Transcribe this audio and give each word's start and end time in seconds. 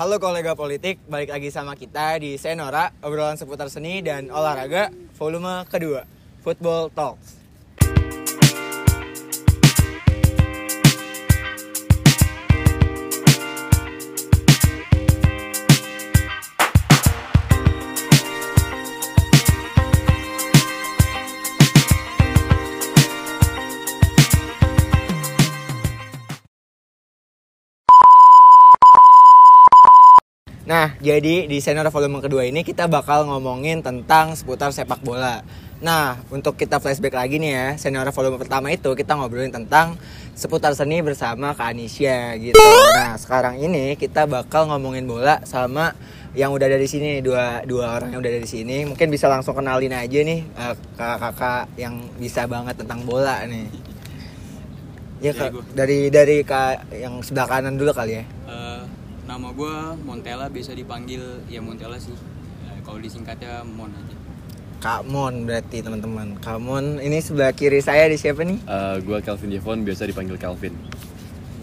Halo 0.00 0.16
kolega 0.16 0.56
politik, 0.56 0.96
balik 1.12 1.28
lagi 1.28 1.52
sama 1.52 1.76
kita 1.76 2.16
di 2.16 2.40
Senora, 2.40 2.88
obrolan 3.04 3.36
seputar 3.36 3.68
seni 3.68 4.00
dan 4.00 4.32
olahraga, 4.32 4.88
volume 5.20 5.68
kedua, 5.68 6.08
Football 6.40 6.88
Talks. 6.88 7.39
Nah, 30.80 30.96
jadi 30.96 31.44
di 31.44 31.60
Senora 31.60 31.92
volume 31.92 32.24
kedua 32.24 32.48
ini 32.48 32.64
kita 32.64 32.88
bakal 32.88 33.28
ngomongin 33.28 33.84
tentang 33.84 34.32
seputar 34.32 34.72
sepak 34.72 35.04
bola. 35.04 35.44
Nah, 35.84 36.16
untuk 36.32 36.56
kita 36.56 36.80
flashback 36.80 37.12
lagi 37.12 37.36
nih 37.36 37.52
ya, 37.52 37.66
Senora 37.76 38.08
volume 38.08 38.40
pertama 38.40 38.72
itu 38.72 38.88
kita 38.96 39.12
ngobrolin 39.12 39.52
tentang 39.52 40.00
seputar 40.32 40.72
seni 40.72 41.04
bersama 41.04 41.52
Kak 41.52 41.76
Anisha 41.76 42.32
gitu. 42.40 42.56
Nah, 42.96 43.12
sekarang 43.20 43.60
ini 43.60 43.92
kita 44.00 44.24
bakal 44.24 44.72
ngomongin 44.72 45.04
bola 45.04 45.44
sama 45.44 45.92
yang 46.32 46.48
udah 46.48 46.64
ada 46.64 46.80
di 46.80 46.88
sini 46.88 47.20
dua 47.20 47.60
dua 47.68 48.00
orang 48.00 48.16
yang 48.16 48.24
udah 48.24 48.32
ada 48.32 48.40
di 48.40 48.48
sini. 48.48 48.88
Mungkin 48.88 49.12
bisa 49.12 49.28
langsung 49.28 49.52
kenalin 49.52 49.92
aja 49.92 50.16
nih 50.24 50.48
eh, 50.48 50.74
kakak-kakak 50.96 51.76
yang 51.76 52.00
bisa 52.16 52.48
banget 52.48 52.80
tentang 52.80 53.04
bola 53.04 53.44
nih. 53.44 53.68
Ya, 55.20 55.36
Dari 55.36 55.52
Kak, 55.52 55.76
dari 55.76 55.98
dari 56.08 56.36
Kak 56.40 56.96
yang 56.96 57.20
sebelah 57.20 57.44
kanan 57.44 57.76
dulu 57.76 57.92
kali 57.92 58.16
ya. 58.16 58.24
Eh, 58.24 58.59
nama 59.30 59.54
gue 59.54 59.74
Montella 60.02 60.50
biasa 60.50 60.74
dipanggil 60.74 61.22
ya 61.46 61.62
Montella 61.62 61.94
sih 62.02 62.18
Eh, 62.70 62.80
kalau 62.82 62.98
disingkatnya 62.98 63.62
Mon 63.62 63.92
aja 63.92 64.16
Kak 64.80 65.04
Mon 65.12 65.44
berarti 65.44 65.84
teman-teman. 65.84 66.40
Kak 66.40 66.56
Mon 66.56 66.96
ini 67.04 67.20
sebelah 67.20 67.52
kiri 67.52 67.84
saya 67.84 68.08
di 68.08 68.16
siapa 68.16 68.40
nih? 68.48 68.64
Eh, 68.64 68.96
gua 69.04 69.20
Calvin 69.20 69.52
Devon 69.52 69.84
biasa 69.84 70.08
dipanggil 70.08 70.40
Calvin. 70.40 70.72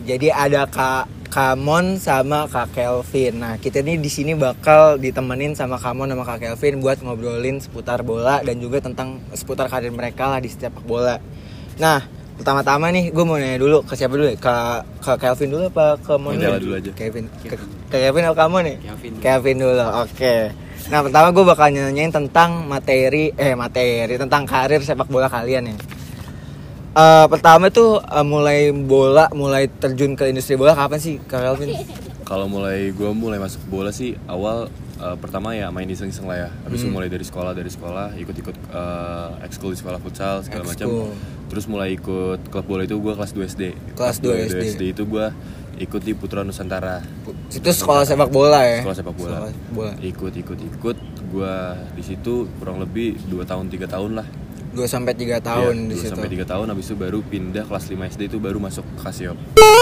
Jadi 0.05 0.29
ada 0.29 0.69
Kak 0.69 1.09
Kak 1.33 1.57
Mon 1.57 1.97
sama 1.97 2.45
Kak 2.45 2.77
Kelvin. 2.77 3.41
Nah, 3.41 3.57
kita 3.57 3.81
nih 3.81 3.97
di 3.97 4.05
sini 4.13 4.37
bakal 4.37 5.01
ditemenin 5.01 5.57
sama 5.57 5.81
Kak 5.81 5.97
Mon 5.97 6.13
sama 6.13 6.29
Kak 6.29 6.45
Kelvin 6.45 6.77
buat 6.77 7.01
ngobrolin 7.01 7.57
seputar 7.57 8.05
bola 8.05 8.45
dan 8.45 8.61
juga 8.61 8.85
tentang 8.85 9.17
seputar 9.33 9.65
karir 9.65 9.89
mereka 9.89 10.29
lah 10.29 10.37
di 10.37 10.53
sepak 10.53 10.85
bola. 10.85 11.17
Nah, 11.81 12.05
pertama-tama 12.37 12.93
nih 12.93 13.09
gue 13.09 13.23
mau 13.25 13.35
nanya 13.35 13.57
dulu 13.57 13.81
ke 13.81 13.93
siapa 13.93 14.13
dulu 14.13 14.29
ya? 14.29 14.37
Ke 14.37 14.53
Kak 15.01 15.17
Kelvin 15.17 15.49
dulu 15.49 15.63
apa 15.67 15.97
ke 15.97 16.13
Mon? 16.15 16.37
Montella 16.37 16.61
dulu 16.61 16.73
aja. 16.77 16.91
Kevin. 16.93 17.25
Ke, 17.41 17.55
ke 17.89 17.97
Kevin 17.99 18.23
atau 18.29 18.37
kamu 18.37 18.57
nih? 18.63 18.75
Kevin. 18.79 19.13
Kevin 19.19 19.55
dulu. 19.59 19.85
Oke. 20.05 20.35
Nah, 20.87 21.03
pertama 21.03 21.27
gue 21.35 21.43
bakal 21.43 21.67
nanyain 21.67 22.13
tentang 22.13 22.63
materi 22.63 23.35
eh 23.35 23.51
materi 23.51 24.15
tentang 24.15 24.47
karir 24.47 24.79
sepak 24.79 25.09
bola 25.09 25.27
kalian 25.27 25.73
ya. 25.73 25.75
Eh, 26.97 27.25
pertama 27.27 27.69
tuh 27.69 27.99
eh, 27.99 28.25
mulai 28.25 28.71
bola, 28.71 29.27
mulai 29.33 29.67
terjun 29.67 30.15
ke 30.15 30.31
industri 30.31 30.55
bola 30.55 30.73
kapan 30.73 30.97
sih 30.97 31.19
Kak 31.19 31.41
Kelvin? 31.43 31.75
Kalau 32.23 32.47
mulai 32.47 32.91
gua 32.91 33.15
mulai 33.15 33.39
masuk 33.39 33.61
bola 33.67 33.91
sih 33.91 34.17
awal 34.25 34.67
eh, 34.97 35.15
pertama 35.21 35.53
ya 35.53 35.69
main 35.69 35.85
iseng-iseng 35.85 36.25
lah 36.25 36.47
ya. 36.47 36.49
Habis 36.65 36.81
Hmm. 36.81 36.89
itu 36.89 36.95
mulai 36.95 37.09
dari 37.11 37.21
sekolah 37.21 37.51
dari 37.51 37.69
sekolah 37.69 38.17
ikut-ikut 38.17 38.55
eh, 38.71 39.45
ekskul 39.45 39.75
di 39.75 39.79
sekolah 39.79 39.99
futsal 39.99 40.41
segala 40.41 40.65
macam. 40.65 40.87
Terus 41.47 41.65
mulai 41.65 41.93
ikut 41.93 42.47
klub 42.47 42.65
bola 42.65 42.83
itu 42.83 42.95
gua 42.97 43.15
kelas 43.15 43.31
2 43.31 43.47
SD. 43.47 43.63
Kelas 43.95 44.19
2 44.19 44.35
SD. 44.45 44.81
itu 44.91 45.03
gua 45.03 45.31
ikut 45.77 46.01
di 46.01 46.11
Putra 46.11 46.41
Nusantara. 46.41 46.99
Itu 47.47 47.69
sekolah 47.69 48.03
sepak 48.03 48.27
bola 48.27 48.59
ya? 48.61 48.81
Sekolah 48.81 48.97
sepak 48.97 49.15
bola. 49.15 49.35
Sekolah 49.39 49.51
bola. 49.71 49.93
Ikut 49.99 50.33
ikut 50.35 50.59
ikut 50.59 50.97
gua 51.27 51.53
di 51.91 52.03
situ 52.03 52.49
kurang 52.57 52.77
lebih 52.77 53.15
2 53.27 53.43
tahun 53.43 53.67
3 53.67 53.87
tahun 53.87 54.11
lah. 54.15 54.27
2 54.75 54.85
sampai 54.85 55.15
3 55.15 55.39
tahun 55.39 55.73
Iya, 55.73 55.89
di 55.89 55.95
dua 55.95 56.03
situ. 56.03 56.11
sampai 56.13 56.29
3 56.29 56.45
tahun 56.45 56.65
habis 56.69 56.85
itu 56.85 56.95
baru 56.95 57.19
pindah 57.23 57.63
kelas 57.65 57.85
5 57.87 58.05
SD 58.05 58.21
itu 58.27 58.37
baru 58.37 58.59
masuk 58.59 58.85
Kasio. 58.95 59.33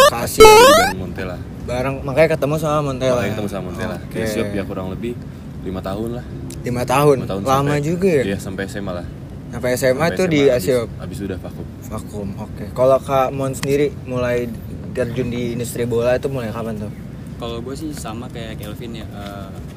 Kasih 0.08 0.40
Jadi 0.40 0.72
bareng 0.72 1.00
Montella. 1.02 1.38
bareng 1.66 1.96
makanya 2.00 2.38
ketemu 2.38 2.56
sama 2.56 2.80
Montella. 2.86 3.18
Makanya 3.18 3.34
ketemu 3.34 3.50
sama 3.50 3.64
Montella. 3.68 3.98
Dia 4.08 4.26
siap 4.30 4.48
ya 4.54 4.64
kurang 4.64 4.88
lebih 4.90 5.18
lima 5.66 5.82
tahun 5.82 6.22
lah. 6.22 6.26
5 6.64 6.86
tahun. 6.86 7.16
Lima 7.20 7.28
tahun 7.28 7.42
Lama 7.42 7.56
sampai- 7.74 7.82
juga 7.82 8.10
ya? 8.10 8.24
Iya 8.24 8.38
sampai 8.38 8.64
SMA 8.66 8.92
lah. 8.94 9.08
Sampai 9.48 9.70
SMA 9.74 9.94
Sampai 10.06 10.16
tuh 10.16 10.28
di 10.28 10.42
habis- 10.44 10.66
Asiop. 10.66 10.88
Habis 10.98 11.18
udah 11.22 11.38
vakum. 11.38 11.66
Vakum. 11.86 12.28
Oke. 12.40 12.66
Kalau 12.72 12.98
Kak 13.00 13.30
Mon 13.30 13.52
sendiri 13.52 13.88
mulai 14.04 14.50
terjun 14.92 15.28
di 15.28 15.54
industri 15.54 15.84
bola 15.84 16.16
itu 16.16 16.28
mulai 16.28 16.50
kapan 16.50 16.78
tuh? 16.80 16.92
kalau 17.36 17.60
gue 17.60 17.76
sih 17.76 17.92
sama 17.92 18.32
kayak 18.32 18.56
Kelvin 18.56 18.96
ya 18.96 19.04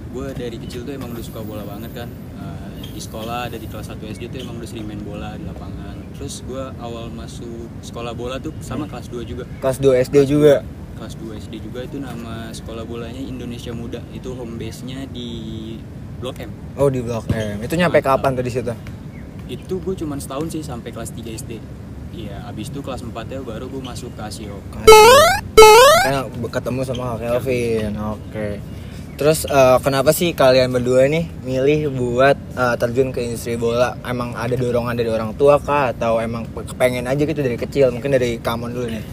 gue 0.09 0.27
dari 0.31 0.57
kecil 0.57 0.87
tuh 0.87 0.95
emang 0.95 1.11
udah 1.11 1.21
suka 1.21 1.43
bola 1.43 1.67
banget 1.67 1.91
kan 1.93 2.07
Eh, 2.39 2.87
di 2.89 3.03
sekolah 3.03 3.51
dari 3.51 3.67
kelas 3.67 3.91
1 3.91 4.07
SD 4.07 4.31
tuh 4.31 4.39
emang 4.41 4.63
udah 4.63 4.69
sering 4.69 4.87
main 4.87 5.03
bola 5.03 5.35
di 5.35 5.43
lapangan 5.43 5.99
terus 6.15 6.39
gue 6.41 6.63
awal 6.79 7.11
masuk 7.11 7.51
sekolah 7.83 8.15
bola 8.15 8.39
tuh 8.39 8.55
sama 8.61 8.87
kelas 8.87 9.11
2 9.11 9.27
juga 9.27 9.43
Kelas 9.59 9.75
2 9.77 9.91
SD 10.01 10.17
juga. 10.25 10.63
kelas 10.95 11.19
2 11.19 11.35
SD 11.37 11.55
juga 11.61 11.83
itu 11.83 11.99
nama 11.99 12.47
sekolah 12.49 12.87
bolanya 12.87 13.19
Indonesia 13.19 13.71
Muda 13.71 14.07
itu 14.13 14.31
home 14.31 14.55
base 14.55 14.87
nya 14.87 15.03
di 15.05 15.29
Blok 16.17 16.39
M 16.39 16.55
Oh, 16.75 16.87
di 16.87 17.03
Blok 17.03 17.27
M. 17.29 17.59
Itu 17.59 17.75
nyampe 17.75 17.99
kapan 17.99 18.33
tuh 18.33 18.43
di 18.43 18.53
situ? 18.53 18.71
Itu 19.49 19.81
gue 19.81 19.95
cuman 19.97 20.21
setahun 20.21 20.53
sih 20.53 20.63
sampai 20.63 20.93
kelas 20.93 21.11
3 21.17 21.25
SD 21.25 21.53
Iya, 22.09 22.41
abis 22.49 22.73
itu 22.73 22.81
kelas 22.81 23.05
4 23.05 23.15
ya 23.31 23.41
baru 23.45 23.69
gue 23.69 23.83
masuk 23.85 24.11
ke 24.17 24.23
Asio 24.25 24.59
Karena 26.03 26.25
ketemu 26.49 26.81
sama 26.83 27.21
Kelvin. 27.21 27.93
Oke. 27.95 28.59
Terus 29.19 29.45
eh, 29.51 29.79
kenapa 29.83 30.15
sih 30.15 30.31
kalian 30.31 30.71
berdua 30.71 31.11
nih 31.11 31.27
milih 31.43 31.91
buat 31.95 32.39
eh, 32.55 32.75
terjun 32.79 33.11
ke 33.11 33.23
industri 33.23 33.59
bola? 33.59 33.99
Emang 34.07 34.33
ada 34.35 34.55
dorongan 34.55 34.95
dari 34.95 35.11
orang 35.11 35.35
tua 35.35 35.59
kah 35.59 35.91
atau 35.91 36.23
emang 36.23 36.47
kepengen 36.49 37.07
aja 37.07 37.23
gitu 37.27 37.43
dari 37.43 37.59
kecil? 37.59 37.91
Mungkin 37.91 38.15
dari 38.15 38.39
Kamon 38.39 38.73
dulu 38.73 38.89
nih. 38.89 39.05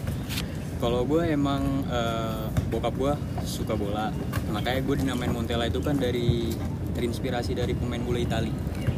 Kalau 0.78 1.02
gue 1.10 1.26
emang 1.26 1.62
eh, 1.90 2.46
bokap 2.70 2.94
gue 2.96 3.14
suka 3.44 3.74
bola, 3.74 4.14
makanya 4.54 4.82
gue 4.86 4.96
dinamain 5.02 5.34
Montella 5.34 5.66
itu 5.66 5.82
kan 5.82 5.98
dari 5.98 6.54
terinspirasi 6.94 7.58
dari 7.58 7.74
pemain 7.74 8.02
bola 8.02 8.22
Itali. 8.22 8.54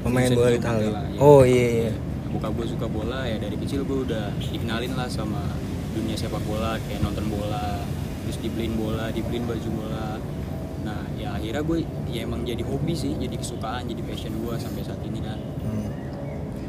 Pemain 0.08 0.32
bola 0.32 0.50
Italia. 0.56 0.90
Iya. 0.90 1.20
Oh 1.20 1.42
iya 1.44 1.68
iya. 1.68 1.92
Bokap 2.32 2.52
gue 2.56 2.68
suka 2.68 2.88
bola 2.88 3.28
ya 3.28 3.38
dari 3.40 3.56
kecil 3.60 3.84
gue 3.84 4.08
udah 4.08 4.32
dikenalin 4.40 4.94
lah 4.96 5.08
sama 5.12 5.44
dunia 5.92 6.16
sepak 6.16 6.44
bola 6.48 6.80
kayak 6.88 7.04
nonton 7.04 7.26
bola, 7.28 7.84
terus 8.24 8.38
dibeliin 8.40 8.74
bola, 8.80 9.12
dibeliin 9.12 9.44
baju 9.44 9.70
bola. 9.76 10.08
Nah 10.88 11.02
ya 11.20 11.36
akhirnya 11.36 11.64
gue 11.64 11.78
ya 12.08 12.24
emang 12.24 12.48
jadi 12.48 12.64
hobi 12.64 12.94
sih, 12.96 13.16
jadi 13.20 13.36
kesukaan, 13.36 13.88
jadi 13.92 14.02
passion 14.08 14.34
gue 14.40 14.54
sampai 14.56 14.82
saat 14.88 15.02
ini 15.04 15.20
kan. 15.20 15.40
Hmm. 15.64 15.90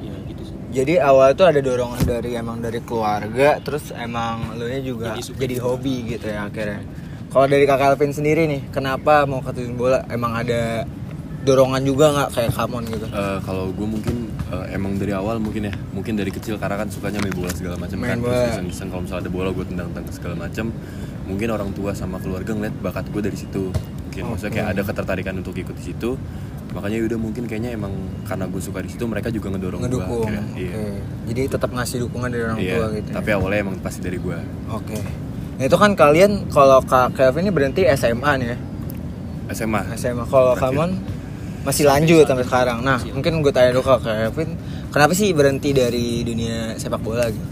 Ya 0.02 0.14
gitu 0.26 0.42
sih. 0.42 0.56
Jadi 0.74 0.94
awal 0.98 1.34
tuh 1.38 1.46
ada 1.46 1.60
dorongan 1.62 2.02
dari 2.06 2.34
emang 2.34 2.58
dari 2.58 2.80
keluarga, 2.82 3.62
terus 3.62 3.94
emang 3.94 4.58
lu 4.58 4.66
nya 4.66 4.80
juga 4.82 5.14
Jadi 5.14 5.22
suka 5.22 5.38
jadi 5.42 5.56
hobi 5.62 5.94
gitu 6.16 6.26
ya 6.26 6.50
akhirnya. 6.50 6.82
Kalau 7.28 7.44
dari 7.44 7.68
Kak 7.68 7.76
Kelvin 7.76 8.16
sendiri 8.16 8.48
nih, 8.48 8.72
kenapa 8.72 9.28
mau 9.28 9.44
terjun 9.44 9.76
bola? 9.76 10.00
Emang 10.08 10.32
ada 10.32 10.88
dorongan 11.38 11.82
juga 11.82 12.06
nggak 12.10 12.28
kayak 12.34 12.50
Kamon 12.52 12.82
gitu? 12.86 13.06
Eh, 13.06 13.38
kalau 13.42 13.70
gue 13.70 13.86
mungkin 13.86 14.16
eh, 14.48 14.74
emang 14.74 14.98
dari 14.98 15.12
awal 15.12 15.38
mungkin 15.38 15.70
ya 15.70 15.74
mungkin 15.90 16.14
dari 16.14 16.28
kecil 16.28 16.58
karena 16.58 16.76
kan 16.76 16.88
sukanya 16.90 17.22
main 17.22 17.32
bola 17.32 17.50
segala 17.50 17.78
macam 17.78 17.96
kan 17.98 18.18
bola. 18.18 18.34
terus 18.34 18.58
iseng-iseng 18.58 18.88
kalau 18.88 19.02
misalnya 19.06 19.22
ada 19.22 19.32
bola 19.32 19.48
gue 19.54 19.64
tendang-tendang 19.64 20.06
segala 20.10 20.34
macam 20.36 20.66
mungkin 21.24 21.48
orang 21.48 21.70
tua 21.72 21.90
sama 21.92 22.18
keluarga 22.18 22.50
ngeliat 22.52 22.74
bakat 22.80 23.06
gue 23.08 23.22
dari 23.22 23.38
situ 23.38 23.70
mungkin 23.70 24.22
maksudnya 24.28 24.52
kayak 24.52 24.68
ada 24.72 24.82
ketertarikan 24.82 25.34
untuk 25.38 25.54
ikut 25.54 25.74
di 25.74 25.84
situ 25.84 26.10
makanya 26.68 27.00
udah 27.00 27.18
mungkin 27.18 27.42
kayaknya 27.46 27.70
emang 27.72 27.92
karena 28.24 28.44
gue 28.44 28.60
suka 28.60 28.82
di 28.82 28.90
situ 28.92 29.04
mereka 29.04 29.30
juga 29.30 29.48
ngedorong 29.48 29.80
gue. 29.80 30.04
Oke. 30.04 30.36
iya 30.54 31.00
Jadi 31.24 31.40
tetap 31.48 31.70
ngasih 31.70 32.04
dukungan 32.04 32.28
dari 32.28 32.42
orang 32.44 32.58
Iya, 32.60 32.74
tua 32.76 32.86
gitu. 32.92 33.08
ya? 33.08 33.14
tapi 33.14 33.28
awalnya 33.32 33.58
emang 33.62 33.76
pasti 33.80 34.00
dari 34.02 34.18
gue 34.18 34.36
Oke. 34.68 34.98
Nah, 35.58 35.66
itu 35.66 35.74
kan 35.74 35.90
kalian 35.92 36.46
kalau 36.50 36.78
Kak 36.82 37.14
Kelvin 37.14 37.46
ini 37.46 37.52
berhenti 37.52 37.82
SMA 37.88 38.30
nih 38.38 38.48
ya. 38.48 38.58
SMA 39.50 39.80
SMA. 39.96 40.22
Kalau 40.24 40.54
Terakhir. 40.54 40.70
Kamon 40.70 40.90
masih 41.68 41.84
lanjut 41.84 42.24
sampai 42.24 42.48
sekarang. 42.48 42.80
Nah, 42.80 42.96
mungkin 43.12 43.44
gue 43.44 43.52
tanya 43.52 43.76
dulu 43.76 43.84
ke 43.84 43.92
Kak 44.00 44.00
Kelvin, 44.08 44.50
kenapa 44.88 45.12
sih 45.12 45.36
berhenti 45.36 45.76
dari 45.76 46.24
dunia 46.24 46.72
sepak 46.80 47.04
bola 47.04 47.28
gitu? 47.28 47.44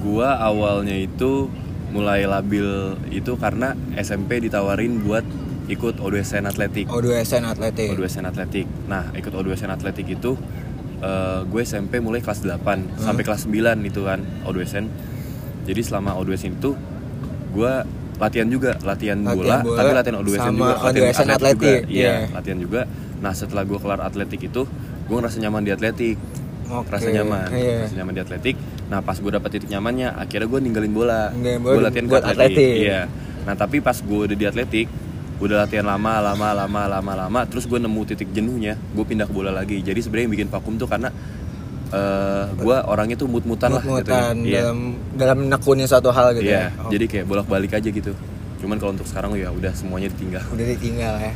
Gua 0.00 0.38
awalnya 0.38 0.94
itu 0.94 1.50
mulai 1.90 2.22
labil 2.24 2.94
itu 3.10 3.34
karena 3.34 3.74
SMP 3.98 4.38
ditawarin 4.38 5.02
buat 5.02 5.26
ikut 5.66 5.98
O2SN 5.98 6.46
Atletik. 6.46 6.86
O2SN 6.86 7.42
Atletik. 7.42 7.90
O2SN 7.90 8.24
Atletik. 8.30 8.66
Nah, 8.86 9.10
ikut 9.18 9.34
O2SN 9.34 9.74
Atletik 9.74 10.06
itu 10.06 10.38
eh, 11.02 11.40
gue 11.42 11.62
SMP 11.66 11.98
mulai 11.98 12.22
kelas 12.22 12.46
8 12.46 13.02
sampai 13.02 13.22
kelas 13.26 13.50
9 13.50 13.82
itu 13.82 14.00
kan 14.06 14.22
O2SN. 14.46 14.86
Jadi 15.66 15.80
selama 15.82 16.14
O2SN 16.22 16.54
itu 16.62 16.78
gue 17.50 17.72
latihan 18.20 18.48
juga, 18.52 18.76
latihan, 18.84 19.18
Latihan 19.24 19.36
bola, 19.36 19.56
bola 19.64 19.76
tapi 19.80 19.90
latihan 19.96 20.16
O2SN 20.22 20.38
sama 20.38 20.54
juga, 20.54 20.74
latihan 20.86 21.02
O2SN 21.02 21.18
atlet 21.18 21.34
Atletik, 21.34 21.80
juga. 21.82 21.92
Iya, 21.92 22.10
iya. 22.10 22.26
latihan 22.30 22.58
juga. 22.60 22.80
Nah, 23.20 23.32
setelah 23.32 23.62
gue 23.64 23.76
kelar 23.76 24.00
atletik 24.00 24.40
itu, 24.42 24.64
gue 25.06 25.16
ngerasa 25.16 25.38
nyaman 25.38 25.62
di 25.62 25.70
atletik. 25.70 26.16
Oke, 26.70 26.86
Rasa 26.86 27.10
nyaman, 27.10 27.50
iya. 27.50 27.82
rasa 27.82 27.98
nyaman 27.98 28.14
di 28.14 28.22
atletik. 28.22 28.54
Nah, 28.86 29.02
pas 29.02 29.18
gue 29.18 29.26
dapet 29.26 29.58
titik 29.58 29.68
nyamannya, 29.68 30.14
akhirnya 30.14 30.46
gue 30.46 30.60
ninggalin 30.62 30.92
bola. 30.94 31.34
Gue 31.34 31.82
latihan 31.82 32.06
ke 32.06 32.12
buat 32.14 32.24
atletik. 32.24 32.74
Iya. 32.86 33.10
Nah, 33.42 33.54
tapi 33.58 33.82
pas 33.82 33.98
gue 33.98 34.20
udah 34.30 34.36
di 34.38 34.46
atletik, 34.46 34.86
udah 35.40 35.64
latihan 35.64 35.88
lama 35.88 36.20
lama 36.20 36.48
lama 36.52 36.82
lama 36.84 37.12
lama 37.16 37.40
terus 37.48 37.64
gue 37.64 37.80
nemu 37.80 38.04
titik 38.04 38.28
jenuhnya 38.28 38.76
gue 38.92 39.00
pindah 39.00 39.24
ke 39.24 39.32
bola 39.32 39.48
lagi 39.48 39.80
jadi 39.80 39.96
sebenarnya 39.96 40.24
yang 40.28 40.34
bikin 40.36 40.48
vakum 40.52 40.76
tuh 40.76 40.84
karena 40.84 41.08
eh 41.90 42.44
gue 42.54 42.76
orangnya 42.84 43.16
tuh 43.16 43.24
mut-mutan 43.24 43.72
lah 43.72 43.80
gitu 43.80 44.12
ya. 44.12 44.36
Iya. 44.36 44.60
dalam 44.68 44.78
dalam 45.16 45.36
menekuni 45.48 45.88
suatu 45.88 46.12
hal 46.12 46.36
gitu 46.36 46.44
Iya, 46.44 46.68
ya. 46.68 46.84
Oh, 46.84 46.92
jadi 46.92 47.04
kayak 47.08 47.24
bolak-balik 47.24 47.72
aja 47.72 47.88
gitu 47.88 48.12
cuman 48.60 48.76
kalau 48.76 48.92
untuk 48.92 49.08
sekarang 49.08 49.32
ya 49.34 49.48
udah 49.48 49.72
semuanya 49.72 50.12
ditinggal 50.12 50.44
udah 50.52 50.66
ditinggal 50.76 51.14
ya. 51.18 51.32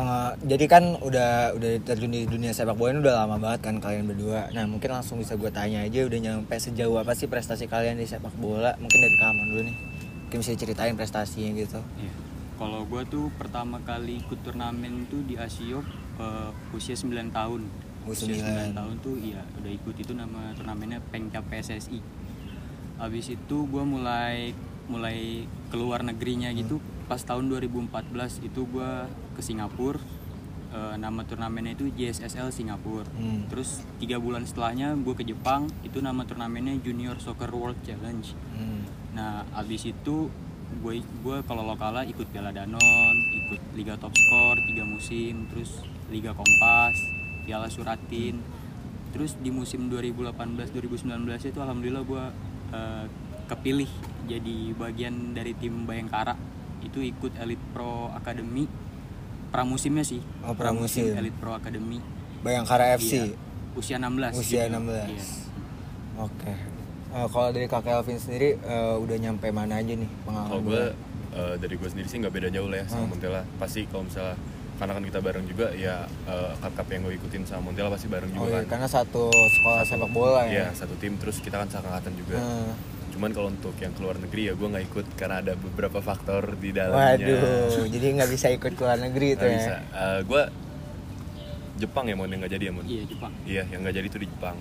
Eh, 0.00 0.30
jadi 0.48 0.64
kan 0.64 0.84
udah 0.96 1.52
udah 1.60 1.70
terjun 1.84 2.08
di 2.08 2.24
dunia 2.24 2.56
sepak 2.56 2.72
bola 2.72 2.96
ini 2.96 3.00
udah 3.04 3.14
lama 3.24 3.36
banget 3.36 3.60
kan 3.68 3.76
kalian 3.84 4.08
berdua. 4.08 4.48
Nah, 4.56 4.64
mungkin 4.64 4.96
langsung 4.96 5.20
bisa 5.20 5.36
gue 5.36 5.52
tanya 5.52 5.84
aja 5.84 6.08
udah 6.08 6.18
nyampe 6.18 6.56
sejauh 6.56 6.96
apa 6.96 7.12
sih 7.12 7.28
prestasi 7.28 7.68
kalian 7.68 8.00
di 8.00 8.08
sepak 8.08 8.32
bola? 8.40 8.72
Mungkin 8.80 8.98
dari 8.98 9.16
kamu 9.20 9.40
dulu 9.52 9.60
nih. 9.68 9.76
Mungkin 10.24 10.38
bisa 10.40 10.56
ceritain 10.56 10.96
prestasinya 10.96 11.52
gitu. 11.52 11.80
Iya. 12.00 12.12
Kalau 12.56 12.84
gue 12.88 13.02
tuh 13.08 13.28
pertama 13.36 13.80
kali 13.84 14.20
ikut 14.24 14.40
turnamen 14.40 15.04
tuh 15.12 15.20
di 15.28 15.36
Asiop 15.36 15.84
eh, 16.16 16.50
usia 16.72 16.96
9 16.96 17.28
tahun. 17.28 17.60
Usia 18.08 18.32
Usia 18.32 18.72
9. 18.72 18.72
9 18.72 18.80
tahun 18.80 18.94
tuh 19.04 19.14
iya 19.20 19.44
udah 19.60 19.72
ikut 19.76 19.94
itu 20.00 20.12
nama 20.16 20.56
turnamennya 20.56 21.04
Pengcap 21.12 21.44
PSSI. 21.52 22.00
Habis 22.96 23.36
itu 23.36 23.56
gue 23.68 23.84
mulai 23.84 24.56
mulai 24.88 25.44
keluar 25.68 26.02
negerinya 26.02 26.48
gitu 26.56 26.80
pas 27.10 27.18
tahun 27.26 27.50
2014 27.50 28.46
itu 28.46 28.60
gue 28.70 28.92
ke 29.34 29.42
Singapura. 29.42 29.98
Eh, 30.70 30.94
nama 31.02 31.26
turnamennya 31.26 31.74
itu 31.74 31.90
JSSL 31.90 32.54
Singapura. 32.54 33.10
Hmm. 33.18 33.50
Terus 33.50 33.82
tiga 33.98 34.22
bulan 34.22 34.46
setelahnya 34.46 34.94
gue 34.94 35.18
ke 35.18 35.26
Jepang 35.26 35.66
itu 35.82 35.98
nama 35.98 36.22
turnamennya 36.22 36.78
Junior 36.78 37.18
Soccer 37.18 37.50
World 37.50 37.82
Challenge. 37.82 38.22
Hmm. 38.54 38.86
Nah, 39.10 39.42
abis 39.58 39.90
itu 39.90 40.30
gue 40.78 41.02
gue 41.02 41.36
kalau 41.50 41.66
lokala 41.66 42.06
ikut 42.06 42.30
Piala 42.30 42.54
Danon, 42.54 43.16
ikut 43.34 43.58
Liga 43.74 43.98
Top 43.98 44.14
Score 44.14 44.62
tiga 44.70 44.86
musim, 44.86 45.50
terus 45.50 45.82
Liga 46.14 46.30
Kompas, 46.30 46.94
Piala 47.42 47.66
Suratin. 47.66 48.38
Terus 49.10 49.34
di 49.42 49.50
musim 49.50 49.90
2018-2019 49.90 51.50
itu 51.50 51.58
alhamdulillah 51.58 52.06
gue 52.06 52.24
eh, 52.78 53.04
kepilih 53.50 53.90
jadi 54.30 54.78
bagian 54.78 55.34
dari 55.34 55.58
tim 55.58 55.82
Bayangkara. 55.82 56.59
Itu 56.80 56.98
ikut 56.98 57.32
Elite 57.36 57.62
Pro 57.70 58.10
Academy 58.10 58.64
pramusimnya 59.48 60.02
sih. 60.02 60.22
Oh, 60.40 60.52
pramusim. 60.52 61.10
Elite 61.12 61.34
Pro 61.34 61.52
Academy. 61.52 61.98
Bayangkara 62.40 62.94
FC. 62.94 63.12
Iya. 63.26 63.36
Usia 63.72 63.96
16. 63.98 64.34
Usia 64.36 64.62
gitu. 64.64 64.78
16. 64.78 65.10
Iya. 65.10 65.24
Oke. 66.20 66.52
Eh, 67.10 67.26
kalau 67.26 67.48
dari 67.50 67.66
Kak 67.66 67.82
Elvin 67.84 68.16
sendiri 68.16 68.54
eh, 68.56 68.96
udah 68.96 69.16
nyampe 69.18 69.50
mana 69.50 69.76
aja 69.76 69.92
nih 69.92 70.10
pengalaman? 70.22 70.48
kalau 70.48 70.62
gue 70.64 70.82
eh, 71.32 71.54
dari 71.58 71.74
gue 71.74 71.88
sendiri 71.88 72.06
sih 72.06 72.18
nggak 72.18 72.30
beda 72.32 72.48
jauh 72.48 72.66
lah 72.66 72.78
ya 72.78 72.86
sama 72.86 73.02
Hmm. 73.02 73.10
Montella 73.10 73.42
pasti 73.58 73.80
kalau 73.84 74.06
misalnya 74.06 74.36
karena 74.78 74.92
kan 74.94 75.04
kita 75.04 75.18
bareng 75.20 75.44
juga 75.44 75.66
ya 75.74 75.94
eh, 76.24 76.52
cup-cup 76.56 76.86
yang 76.88 77.02
gue 77.02 77.14
ikutin 77.16 77.42
sama 77.44 77.60
Montella 77.66 77.90
pasti 77.90 78.06
bareng 78.06 78.30
Oh 78.30 78.36
juga 78.40 78.46
iya, 78.48 78.58
kan 78.60 78.66
karena 78.70 78.88
satu 78.88 79.26
sekolah 79.28 79.82
sepak 79.84 80.10
bola 80.10 80.42
Iya 80.46 80.70
ya. 80.70 80.78
satu 80.78 80.94
tim 80.96 81.18
terus 81.18 81.42
kita 81.42 81.58
kan 81.58 81.66
seangkatan 81.66 82.14
juga 82.14 82.38
Hmm. 82.38 82.72
Cuman 83.20 83.36
kalau 83.36 83.52
untuk 83.52 83.76
yang 83.76 83.92
keluar 83.92 84.16
negeri 84.16 84.48
ya 84.48 84.56
gue 84.56 84.64
nggak 84.64 84.84
ikut 84.86 85.06
karena 85.12 85.36
ada 85.38 85.52
beberapa 85.52 86.00
faktor 86.00 86.56
di 86.56 86.72
dalamnya 86.72 87.20
Waduh, 87.20 87.84
jadi 87.84 88.06
nggak 88.16 88.30
bisa 88.32 88.48
ikut 88.48 88.72
ke 88.72 88.80
luar 88.80 88.96
negeri 88.96 89.36
itu 89.36 89.44
ya. 89.44 89.52
bisa 89.52 89.74
gue 90.24 90.42
Jepang 91.76 92.04
ya 92.04 92.16
mon 92.16 92.24
yang 92.26 92.40
nggak 92.40 92.52
jadi 92.52 92.64
ya 92.64 92.72
mon 92.72 92.84
Iya, 92.84 93.02
Jepang. 93.04 93.32
iya 93.44 93.62
yang 93.66 93.84
nggak 93.84 93.92
jadi 93.92 94.06
itu 94.08 94.18
di 94.18 94.28
Jepang 94.30 94.56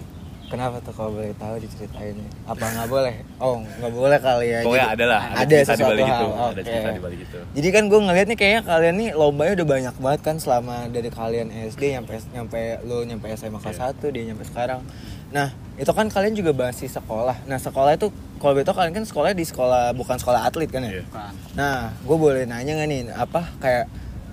Kenapa 0.50 0.82
tuh 0.82 0.92
kalau 0.92 1.14
boleh 1.14 1.30
tahu 1.38 1.62
diceritain? 1.62 2.18
Apa 2.44 2.66
nggak 2.66 2.90
boleh? 2.90 3.22
Oh, 3.38 3.62
nggak 3.62 3.94
boleh 3.94 4.18
kali 4.18 4.50
ya. 4.50 4.60
pokoknya 4.60 4.82
Jadi- 4.82 4.96
ada 4.98 5.06
lah 5.06 5.22
ada, 5.22 5.38
ada 5.38 5.46
cerita 5.46 5.62
di 5.62 5.78
sesuatu 5.78 5.92
balik 5.94 6.04
hal. 6.04 6.10
itu 6.10 6.26
ada 6.26 6.50
Oke. 6.50 6.64
cerita 6.66 6.90
di 6.90 7.02
balik 7.06 7.20
itu 7.22 7.40
Jadi 7.54 7.68
kan 7.70 7.84
gue 7.86 8.00
ngeliat 8.02 8.28
nih 8.28 8.38
kayaknya 8.38 8.62
kalian 8.66 8.96
nih 8.98 9.10
lombanya 9.14 9.52
udah 9.54 9.68
banyak 9.70 9.96
banget 9.96 10.22
kan 10.26 10.36
selama 10.36 10.76
dari 10.90 11.10
kalian 11.10 11.48
SD 11.54 11.84
nyampe 11.94 12.12
nyampe 12.34 12.60
lu 12.84 12.98
nyampe 13.06 13.26
SMA 13.32 13.56
kelas. 13.58 13.80
1 13.96 14.10
dia 14.10 14.24
nyampe 14.26 14.44
sekarang. 14.44 14.82
Nah, 15.30 15.54
itu 15.78 15.92
kan 15.94 16.10
kalian 16.10 16.34
juga 16.34 16.52
masih 16.52 16.90
sekolah. 16.90 17.38
Nah, 17.46 17.62
sekolah 17.62 17.96
itu 17.96 18.10
kalau 18.40 18.54
betul 18.56 18.74
kalian 18.74 18.94
kan 18.96 19.06
sekolahnya 19.06 19.38
di 19.38 19.46
sekolah 19.46 19.94
bukan 19.94 20.18
sekolah 20.18 20.48
atlet 20.50 20.70
kan 20.72 20.81
ya? 20.84 20.92
Iya. 21.00 21.04
Bukan. 21.06 21.31
Nah, 21.56 21.94
gue 21.94 22.18
boleh 22.18 22.44
nanya 22.50 22.72
nggak 22.80 22.90
nih 22.90 23.02
apa 23.14 23.42
kayak 23.62 23.86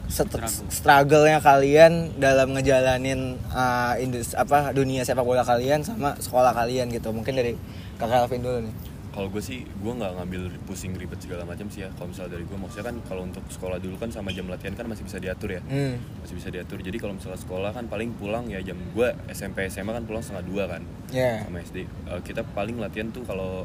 set- 0.06 0.30
Struggle. 0.30 0.70
struggle-nya 0.70 1.38
kalian 1.42 2.14
dalam 2.16 2.54
ngejalanin 2.54 3.36
uh, 3.50 3.98
indus 3.98 4.32
apa 4.38 4.70
dunia 4.70 5.02
sepak 5.02 5.26
bola 5.26 5.42
kalian 5.42 5.82
sama 5.82 6.14
sekolah 6.16 6.54
kalian 6.54 6.88
gitu. 6.94 7.10
Mungkin 7.12 7.34
dari 7.34 7.58
Kakak 8.00 8.28
Alvin 8.28 8.40
dulu 8.44 8.58
nih. 8.64 8.74
Kalau 9.16 9.32
gue 9.32 9.40
sih 9.40 9.64
gue 9.64 9.92
nggak 9.96 10.12
ngambil 10.20 10.42
pusing 10.68 10.92
ribet 10.92 11.16
segala 11.16 11.48
macam 11.48 11.72
sih 11.72 11.80
ya. 11.80 11.88
Kalau 11.96 12.12
misalnya 12.12 12.36
dari 12.36 12.44
gue 12.44 12.58
maksudnya 12.60 12.92
kan 12.92 12.96
kalau 13.08 13.24
untuk 13.24 13.40
sekolah 13.48 13.80
dulu 13.80 13.96
kan 13.96 14.12
sama 14.12 14.28
jam 14.28 14.44
latihan 14.44 14.76
kan 14.76 14.84
masih 14.84 15.08
bisa 15.08 15.16
diatur 15.16 15.56
ya. 15.56 15.64
Hmm. 15.64 15.96
masih 16.20 16.36
bisa 16.36 16.52
diatur. 16.52 16.84
Jadi 16.84 17.00
kalau 17.00 17.16
misalnya 17.16 17.40
sekolah 17.40 17.72
kan 17.72 17.88
paling 17.88 18.12
pulang 18.20 18.44
ya 18.52 18.60
jam 18.60 18.76
gue 18.76 19.08
SMP 19.32 19.72
SMA 19.72 19.96
kan 19.96 20.04
pulang 20.04 20.20
setengah 20.20 20.44
dua 20.44 20.64
kan. 20.68 20.84
Ya. 21.16 21.48
sama 21.48 21.64
SD 21.64 21.88
Eh, 21.88 22.20
kita 22.28 22.44
paling 22.44 22.76
latihan 22.76 23.08
tuh 23.08 23.24
kalau 23.24 23.64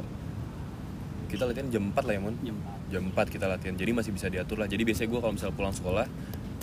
kita 1.28 1.48
latihan 1.48 1.68
jam 1.68 1.84
4 1.96 2.00
lah 2.08 2.14
ya 2.16 2.22
mon 2.24 2.36
Jam 2.44 2.56
4. 2.60 2.92
jam 2.92 3.04
4 3.12 3.36
kita 3.36 3.46
latihan. 3.52 3.76
Jadi 3.76 3.92
masih 3.92 4.12
bisa 4.16 4.28
diatur 4.32 4.56
lah. 4.56 4.68
Jadi 4.72 4.84
biasanya 4.88 5.10
gue 5.12 5.20
kalau 5.20 5.34
misalnya 5.36 5.56
pulang 5.56 5.76
sekolah 5.76 6.06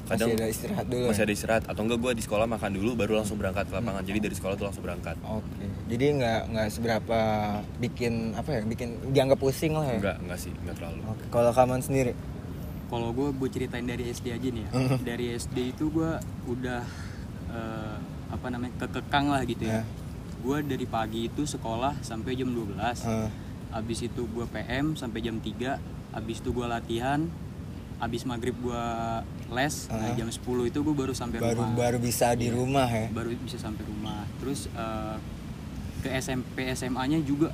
kadang 0.08 0.28
Masih 0.28 0.38
ada 0.38 0.46
istirahat 0.48 0.86
dulu. 0.86 1.04
masih 1.06 1.20
ya? 1.20 1.24
ada 1.24 1.34
istirahat 1.34 1.62
atau 1.64 1.80
enggak 1.82 1.98
gue 1.98 2.12
di 2.14 2.22
sekolah 2.22 2.46
makan 2.46 2.70
dulu 2.72 2.90
baru 2.94 3.12
langsung 3.16 3.36
berangkat 3.36 3.64
ke 3.64 3.74
lapangan 3.74 4.02
jadi 4.02 4.18
dari 4.18 4.34
sekolah 4.34 4.54
tuh 4.54 4.66
langsung 4.66 4.82
berangkat 4.82 5.16
Oke. 5.22 5.66
Jadi 5.86 6.04
nggak 6.14 6.40
nggak 6.48 6.68
seberapa 6.68 7.20
bikin 7.78 8.12
apa 8.32 8.50
ya? 8.50 8.60
Bikin 8.62 8.88
dianggap 9.10 9.36
pusing 9.36 9.72
lah 9.72 9.86
ya. 9.86 9.98
enggak 9.98 10.16
enggak 10.18 10.38
sih 10.38 10.52
enggak 10.56 10.76
terlalu 10.76 11.00
Oke. 11.06 11.24
Kalau 11.28 11.50
kamu 11.50 11.72
sendiri? 11.78 12.12
Kalau 12.88 13.08
gue 13.10 13.28
gue 13.30 13.48
ceritain 13.48 13.84
dari 13.84 14.04
SD 14.06 14.26
aja 14.30 14.48
nih 14.48 14.62
ya. 14.62 14.70
Mhm. 14.70 14.96
dari 15.02 15.26
SD 15.34 15.56
itu 15.70 15.84
gue 15.88 16.10
udah 16.46 16.82
eh, 17.48 17.96
apa 18.28 18.46
namanya 18.46 18.72
kekekang 18.78 19.28
lah 19.28 19.42
gitu 19.42 19.62
Ya. 19.62 19.80
ya. 19.80 19.82
Gue 20.38 20.62
dari 20.62 20.84
pagi 20.84 21.26
itu 21.26 21.44
sekolah 21.44 22.00
sampai 22.00 22.32
jam 22.32 22.48
12 22.48 23.02
Eh, 23.02 23.28
Abis 23.70 24.00
itu 24.02 24.24
gue 24.24 24.46
PM 24.46 24.94
sampai 24.94 25.20
jam 25.20 25.36
3 25.36 25.76
Abis 26.10 26.38
itu 26.38 26.50
gue 26.50 26.64
latihan 26.64 27.28
Abis 27.98 28.22
maghrib 28.22 28.54
gue 28.56 28.84
les 29.50 29.74
Nah 29.86 29.98
Ah. 30.04 30.14
jam 30.14 30.26
10 30.26 30.38
itu 30.64 30.78
gue 30.78 30.94
baru 30.94 31.10
sampai 31.12 31.38
baru 31.38 31.60
rumah 31.60 31.74
baru 31.76 31.98
bisa 31.98 32.30
di 32.32 32.46
Iya. 32.46 32.54
rumah 32.54 32.86
ya. 32.86 33.06
Baru 33.10 33.30
bisa 33.34 33.56
sampai 33.56 33.82
rumah 33.82 34.22
Terus 34.38 34.70
eh, 34.70 35.16
ke 35.98 36.08
SMP 36.14 36.56
SMA 36.72 37.02
nya 37.06 37.18
juga 37.20 37.50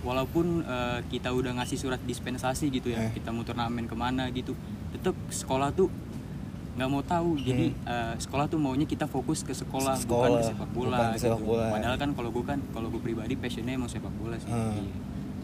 Walaupun 0.00 0.60
eh, 0.62 1.00
kita 1.08 1.30
udah 1.30 1.56
ngasih 1.56 1.78
surat 1.78 2.00
dispensasi 2.00 2.68
gitu 2.68 2.88
ya 2.88 3.00
Eh. 3.02 3.10
Kita 3.14 3.30
mau 3.30 3.40
turnamen 3.40 3.84
ke 3.84 3.94
mana 3.94 4.28
gitu 4.30 4.52
Tetap 4.90 5.16
sekolah 5.28 5.70
tuh 5.70 5.88
nggak 6.74 6.90
mau 6.90 7.00
tahu 7.00 7.38
jadi 7.38 7.70
eh, 7.70 8.14
sekolah 8.18 8.44
tuh 8.44 8.58
maunya 8.58 8.82
kita 8.84 9.06
fokus 9.06 9.40
ke 9.40 9.54
sekolah, 9.54 9.94
bukan 9.96 10.10
Hmm. 10.10 10.10
Sekolah, 10.26 10.28
ke 10.34 10.48
sepak 10.50 10.70
bola 10.70 10.96
bukan 10.98 11.06
ke 11.08 11.18
sepak 11.20 11.38
gitu. 11.38 11.46
bola. 11.46 11.66
padahal 11.70 11.96
kan 11.96 12.10
kalau 12.12 12.30
gue 12.30 12.44
kan 12.44 12.58
kalau 12.68 12.88
gue 12.90 12.98
pribadi 13.00 13.34
passionnya 13.34 13.72
emang 13.72 13.86
sepak 13.86 14.10
bola 14.12 14.34
sih 14.36 14.50
Hmm. 14.50 14.74
Iya. 14.74 14.94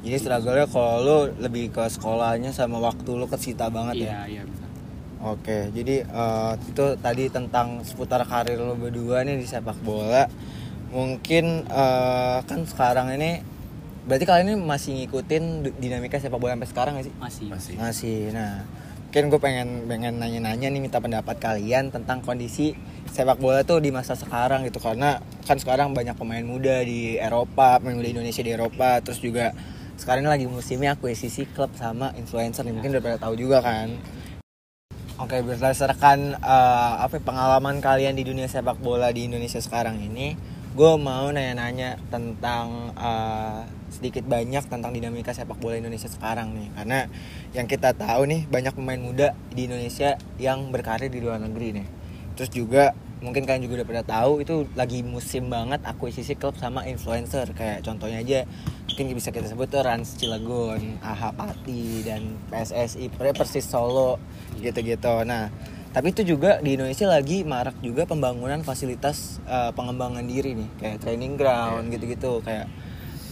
Jadi 0.01 0.17
struggle-nya 0.17 0.67
kalau 0.69 0.97
lu 1.05 1.19
lebih 1.37 1.69
ke 1.69 1.85
sekolahnya 1.93 2.57
sama 2.57 2.81
waktu 2.81 3.11
lu 3.13 3.29
kesita 3.29 3.69
banget 3.69 4.09
ya. 4.09 4.25
Iya, 4.25 4.41
iya 4.41 4.43
benar. 4.49 4.69
Oke, 5.21 5.69
jadi 5.77 6.09
eh, 6.09 6.53
itu 6.57 6.85
tadi 6.97 7.29
tentang 7.29 7.85
seputar 7.85 8.25
karir 8.25 8.57
lo 8.57 8.73
berdua 8.73 9.21
nih 9.21 9.37
di 9.37 9.45
sepak 9.45 9.77
bola. 9.85 10.25
Mungkin 10.89 11.69
eh, 11.69 12.39
kan 12.41 12.61
sekarang 12.65 13.13
ini 13.13 13.45
berarti 14.09 14.25
kalian 14.25 14.57
ini 14.57 14.57
masih 14.57 15.05
ngikutin 15.05 15.77
dinamika 15.77 16.17
sepak 16.17 16.41
bola 16.41 16.57
sampai 16.57 16.71
sekarang 16.73 16.93
gak 16.97 17.07
sih? 17.07 17.15
Masih. 17.21 17.47
masih 17.53 17.75
Masih. 17.77 18.21
Nah, 18.33 18.65
mungkin 19.05 19.29
gue 19.29 19.41
pengen 19.45 19.69
pengen 19.85 20.17
nanya-nanya 20.17 20.73
nih 20.73 20.81
minta 20.81 20.97
pendapat 21.05 21.37
kalian 21.37 21.93
tentang 21.93 22.25
kondisi 22.25 22.73
sepak 23.13 23.37
bola 23.37 23.61
tuh 23.67 23.83
di 23.83 23.93
masa 23.93 24.17
sekarang 24.17 24.65
gitu 24.65 24.81
karena 24.81 25.21
kan 25.45 25.61
sekarang 25.61 25.93
banyak 25.93 26.17
pemain 26.17 26.47
muda 26.47 26.81
di 26.81 27.21
Eropa, 27.21 27.77
pemain 27.77 28.01
muda 28.01 28.09
Indonesia 28.09 28.41
di 28.41 28.57
Eropa, 28.57 29.05
terus 29.05 29.21
juga 29.21 29.53
sekarang 30.01 30.25
ini 30.25 30.31
lagi 30.33 30.47
musimnya 30.49 30.97
akuisisi 30.97 31.45
klub 31.53 31.77
sama 31.77 32.17
influencer 32.17 32.65
nih 32.65 32.73
mungkin 32.73 32.97
udah 32.97 33.05
pada 33.05 33.19
tahu 33.21 33.37
juga 33.37 33.61
kan. 33.61 33.93
Oke, 35.21 35.45
berdasarkan 35.45 36.41
eh, 36.41 36.95
apa 37.05 37.21
ya, 37.21 37.23
pengalaman 37.23 37.85
kalian 37.85 38.17
di 38.17 38.25
dunia 38.25 38.49
sepak 38.49 38.81
bola 38.81 39.13
di 39.13 39.29
Indonesia 39.29 39.61
sekarang 39.61 40.01
ini, 40.01 40.33
gue 40.73 40.93
mau 40.97 41.29
nanya-nanya 41.29 42.01
tentang 42.09 42.97
eh, 42.97 43.69
sedikit 43.93 44.25
banyak 44.25 44.65
tentang 44.65 44.97
dinamika 44.97 45.37
sepak 45.37 45.61
bola 45.61 45.77
Indonesia 45.77 46.09
sekarang 46.09 46.57
nih, 46.57 46.73
karena 46.73 47.01
yang 47.53 47.69
kita 47.69 47.93
tahu 47.93 48.25
nih 48.33 48.49
banyak 48.49 48.73
pemain 48.73 48.97
muda 48.97 49.37
di 49.53 49.69
Indonesia 49.69 50.17
yang 50.41 50.73
berkarir 50.73 51.13
di 51.13 51.21
luar 51.21 51.37
negeri 51.37 51.85
nih. 51.85 51.87
Terus 52.41 52.49
juga 52.57 52.97
mungkin 53.21 53.45
kalian 53.45 53.69
juga 53.69 53.81
udah 53.81 53.89
pada 53.89 54.03
tahu 54.05 54.41
itu 54.41 54.65
lagi 54.73 55.05
musim 55.05 55.53
banget 55.53 55.85
akuisisi 55.85 56.37
klub 56.37 56.57
sama 56.57 56.89
influencer 56.89 57.53
kayak 57.53 57.85
contohnya 57.85 58.25
aja 58.25 58.49
mungkin 58.89 59.17
bisa 59.17 59.33
kita 59.33 59.49
sebut 59.49 59.69
tuh 59.69 59.81
Rans 59.81 60.17
Cilegon, 60.17 61.01
AHA 61.01 61.31
Pati 61.37 62.05
dan 62.05 62.37
PSSI 62.53 63.09
Persis 63.13 63.65
Solo 63.65 64.21
gitu-gitu. 64.61 65.25
Nah, 65.25 65.49
tapi 65.95 66.13
itu 66.13 66.21
juga 66.27 66.61
di 66.61 66.77
Indonesia 66.77 67.09
lagi 67.09 67.41
marak 67.47 67.81
juga 67.81 68.05
pembangunan 68.05 68.61
fasilitas 68.61 69.41
eh, 69.49 69.73
pengembangan 69.73 70.25
diri 70.27 70.53
nih 70.53 70.69
kayak 70.81 70.97
training 71.01 71.41
ground 71.41 71.89
gitu-gitu 71.89 72.45
kayak 72.45 72.69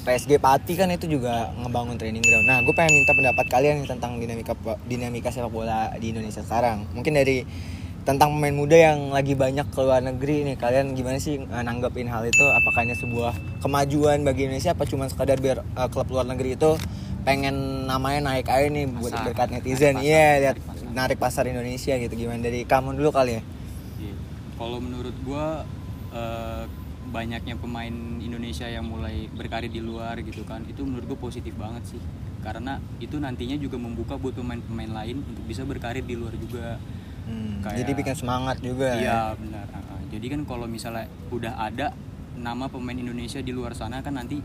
PSG 0.08 0.40
Pati 0.40 0.72
kan 0.72 0.88
itu 0.88 1.04
juga 1.04 1.52
ngebangun 1.52 2.00
training 2.00 2.24
ground. 2.24 2.48
Nah, 2.48 2.64
gue 2.64 2.72
pengen 2.72 2.96
minta 2.96 3.12
pendapat 3.12 3.44
kalian 3.52 3.84
tentang 3.84 4.16
dinamika 4.16 4.56
dinamika 4.88 5.28
sepak 5.28 5.52
bola 5.52 5.92
di 6.00 6.16
Indonesia 6.16 6.40
sekarang. 6.40 6.88
Mungkin 6.96 7.12
dari 7.12 7.44
tentang 8.06 8.34
pemain 8.34 8.54
muda 8.54 8.76
yang 8.76 9.10
lagi 9.12 9.34
banyak 9.34 9.68
ke 9.68 9.80
luar 9.80 10.00
negeri 10.00 10.46
nih 10.46 10.56
kalian 10.56 10.96
gimana 10.96 11.18
sih 11.20 11.38
eh, 11.38 11.62
nanggepin 11.62 12.08
hal 12.08 12.24
itu 12.24 12.44
apakah 12.44 12.86
ini 12.86 12.94
sebuah 12.96 13.32
kemajuan 13.60 14.24
bagi 14.24 14.48
Indonesia 14.48 14.72
apa 14.72 14.88
cuma 14.88 15.06
sekadar 15.06 15.38
biar 15.38 15.60
eh, 15.62 15.88
klub 15.92 16.08
luar 16.08 16.24
negeri 16.24 16.56
itu 16.56 16.78
pengen 17.22 17.84
namanya 17.84 18.32
naik 18.32 18.48
aja 18.48 18.66
nih 18.72 18.88
buat 18.88 19.12
Pasar. 19.12 19.24
berkat 19.28 19.48
netizen 19.52 19.94
iya 20.00 20.00
pasar, 20.00 20.40
lihat 20.40 20.56
narik 20.56 20.64
pasar. 20.64 20.88
narik 20.94 21.18
pasar 21.20 21.44
Indonesia 21.44 21.94
gitu 22.00 22.14
gimana 22.16 22.40
dari 22.40 22.60
kamu 22.64 22.96
dulu 22.96 23.10
kali 23.12 23.32
ya 23.36 23.42
Iya. 23.98 24.14
Kalau 24.54 24.78
menurut 24.78 25.14
gua 25.26 25.66
eh, 26.14 26.64
banyaknya 27.08 27.56
pemain 27.56 27.94
Indonesia 28.20 28.68
yang 28.68 28.86
mulai 28.86 29.26
berkarir 29.32 29.72
di 29.72 29.80
luar 29.80 30.20
gitu 30.22 30.44
kan, 30.44 30.62
itu 30.68 30.86
menurut 30.86 31.08
gua 31.08 31.18
positif 31.18 31.50
banget 31.58 31.82
sih. 31.84 32.00
Karena 32.38 32.78
itu 33.02 33.18
nantinya 33.18 33.58
juga 33.58 33.74
membuka 33.76 34.14
buat 34.14 34.38
pemain-pemain 34.38 34.92
lain 34.94 35.26
untuk 35.26 35.44
bisa 35.44 35.66
berkarir 35.66 36.06
di 36.06 36.14
luar 36.14 36.32
juga. 36.38 36.78
Hmm, 37.28 37.60
Kayak- 37.60 37.76
jadi 37.78 37.90
bikin 37.94 38.14
semangat 38.16 38.56
juga 38.58 38.88
ya. 38.90 38.98
Iya 38.98 39.20
benar. 39.36 39.66
Ah, 39.68 39.84
ah. 39.86 40.00
Jadi 40.08 40.26
kan 40.26 40.40
kalau 40.42 40.64
misalnya 40.66 41.04
udah 41.28 41.54
ada 41.54 41.92
nama 42.34 42.64
pemain 42.66 42.96
Indonesia 42.96 43.38
di 43.38 43.52
luar 43.52 43.72
sana 43.72 44.00
kan 44.00 44.14
nanti 44.14 44.40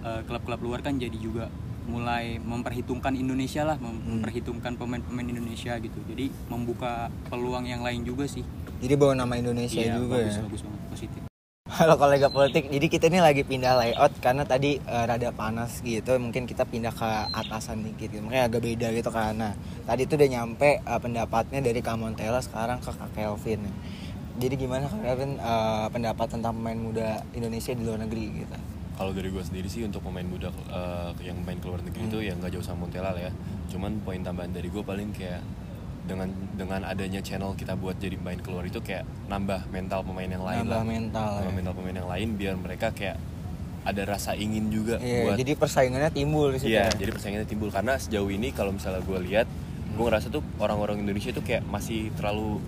eh, 0.00 0.20
klub-klub 0.22 0.60
luar 0.60 0.80
kan 0.80 0.94
jadi 0.94 1.16
juga 1.16 1.48
mulai 1.84 2.36
memperhitungkan 2.38 3.12
Indonesia 3.14 3.60
lah, 3.62 3.76
mem- 3.76 3.96
Hmm. 3.96 4.08
memperhitungkan 4.14 4.76
pemain-pemain 4.76 5.24
Indonesia 5.26 5.76
gitu. 5.76 5.96
Jadi 6.06 6.28
membuka 6.46 7.08
peluang 7.26 7.64
yang 7.64 7.80
lain 7.80 8.04
juga 8.04 8.24
sih. 8.24 8.44
jadi 8.76 8.94
bawa 8.94 9.16
nama 9.16 9.32
Indonesia 9.34 9.80
Iya, 9.80 9.96
juga 9.96 10.20
bagus, 10.20 10.28
ya 10.30 10.42
bagus 10.44 10.60
banget, 10.60 10.80
positif. 10.90 11.22
Halo 11.64 11.96
kolega 11.96 12.28
politik, 12.28 12.68
jadi 12.68 12.86
kita 12.92 13.08
ini 13.08 13.24
lagi 13.24 13.40
pindah 13.40 13.72
layout 13.80 14.12
karena 14.20 14.44
tadi 14.44 14.76
eh, 14.84 15.04
rada 15.08 15.32
panas 15.32 15.80
gitu, 15.80 16.12
mungkin 16.20 16.44
kita 16.44 16.68
pindah 16.68 16.92
ke 16.92 17.08
atasan 17.32 17.80
dikit 17.80 18.12
gitu, 18.12 18.20
makanya 18.20 18.52
agak 18.52 18.68
beda 18.68 18.92
gitu 18.92 19.08
karena 19.08 19.56
tadi 19.88 20.04
tuh 20.04 20.20
udah 20.20 20.28
nyampe 20.28 20.84
eh, 20.84 21.00
pendapatnya 21.00 21.64
dari 21.64 21.80
Kak 21.80 21.96
Montella 21.96 22.44
sekarang 22.44 22.84
ke 22.84 22.92
Kak 22.92 23.16
Kelvin. 23.16 23.64
Jadi 24.36 24.54
gimana 24.60 24.92
Kak 24.92 25.08
Kelvin 25.08 25.40
eh, 25.40 25.86
pendapat 25.88 26.36
tentang 26.36 26.52
pemain 26.52 26.76
muda 26.76 27.24
Indonesia 27.32 27.72
di 27.72 27.80
luar 27.80 27.98
negeri 28.04 28.24
gitu? 28.44 28.56
Kalau 29.00 29.10
dari 29.16 29.28
gue 29.32 29.42
sendiri 29.42 29.66
sih 29.66 29.88
untuk 29.88 30.04
pemain 30.04 30.28
muda 30.28 30.52
eh, 30.68 31.10
yang 31.24 31.40
main 31.48 31.56
ke 31.56 31.64
luar 31.64 31.80
negeri 31.80 32.12
itu 32.12 32.18
ya 32.28 32.36
nggak 32.36 32.60
jauh 32.60 32.62
sama 32.62 32.84
Montella 32.84 33.16
lah 33.16 33.24
ya. 33.24 33.32
Cuman 33.72 34.04
poin 34.04 34.20
tambahan 34.20 34.52
dari 34.52 34.68
gue 34.68 34.84
paling 34.84 35.16
kayak 35.16 35.40
dengan 36.04 36.28
dengan 36.52 36.84
adanya 36.84 37.18
channel 37.18 37.52
kita 37.52 37.74
buat 37.74 37.96
jadi 37.96 38.16
main 38.16 38.36
keluar 38.38 38.62
itu 38.62 38.78
kayak 38.78 39.02
nambah 39.26 39.64
mental 39.68 40.04
pemain 40.04 40.28
yang 40.28 40.44
lain 40.44 40.60
Nambah 40.62 40.76
lah. 40.76 40.84
mental, 40.84 41.30
Nambah 41.34 41.48
ya. 41.48 41.56
mental 41.56 41.72
pemain 41.74 41.96
yang 41.96 42.08
lain 42.08 42.28
biar 42.34 42.54
mereka 42.54 42.86
kayak 42.90 43.16
ada 43.84 44.02
rasa 44.06 44.32
ingin 44.32 44.68
juga 44.68 44.96
Iya, 44.96 45.28
buat 45.28 45.36
jadi 45.36 45.52
persaingannya 45.54 46.10
timbul 46.10 46.52
di 46.52 46.58
situ. 46.58 46.72
Iya, 46.72 46.88
ya. 46.88 46.96
jadi 46.96 47.10
persaingannya 47.10 47.44
timbul 47.44 47.68
karena 47.68 47.96
sejauh 47.96 48.28
ini 48.28 48.48
kalau 48.48 48.72
misalnya 48.72 49.00
gue 49.00 49.18
lihat, 49.22 49.44
gue 49.90 50.00
ngerasa 50.02 50.28
tuh 50.28 50.40
orang-orang 50.56 51.00
Indonesia 51.00 51.28
tuh 51.30 51.40
kayak 51.40 51.64
masih 51.64 52.08
terlalu 52.14 52.60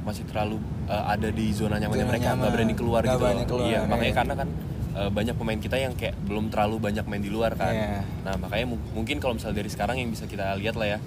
masih 0.00 0.24
terlalu 0.24 0.56
uh, 0.84 1.04
ada 1.06 1.28
di 1.28 1.52
zona 1.52 1.76
nyamannya 1.76 2.04
Zona 2.04 2.12
mereka, 2.12 2.28
nggak 2.34 2.52
berani 2.52 2.74
keluar 2.74 3.00
Nggak 3.00 3.12
gitu. 3.12 3.24
berani 3.24 3.44
keluar, 3.44 3.68
iya, 3.68 3.80
makanya 3.84 4.04
iya. 4.06 4.16
karena 4.16 4.34
kan 4.34 4.48
uh, 4.96 5.10
banyak 5.10 5.34
pemain 5.36 5.60
kita 5.60 5.76
yang 5.76 5.92
kayak 5.92 6.14
belum 6.24 6.44
terlalu 6.48 6.76
banyak 6.80 7.04
main 7.04 7.20
di 7.20 7.28
luar 7.28 7.52
kan. 7.52 7.72
Iya. 7.72 8.00
Nah 8.24 8.34
makanya 8.36 8.66
mu- 8.68 8.88
mungkin 8.92 9.16
kalau 9.16 9.36
misalnya 9.36 9.60
dari 9.60 9.68
sekarang 9.68 9.96
yang 9.96 10.08
bisa 10.08 10.24
kita 10.24 10.56
lihat 10.56 10.76
lah 10.76 10.88
ya, 10.92 10.98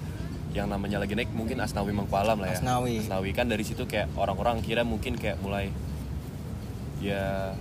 yang 0.54 0.66
namanya 0.66 0.96
lagi 0.96 1.12
naik 1.12 1.30
mungkin 1.30 1.58
Asnawi 1.58 1.90
Mangkualam 1.90 2.38
lah 2.38 2.48
ya. 2.48 2.58
Asnawi. 2.58 3.30
kan 3.32 3.46
dari 3.46 3.60
situ 3.60 3.84
kayak 3.84 4.06
orang-orang 4.14 4.58
kira 4.60 4.82
mungkin 4.82 5.14
kayak 5.14 5.36
mulai 5.38 5.68
ya 6.98 7.52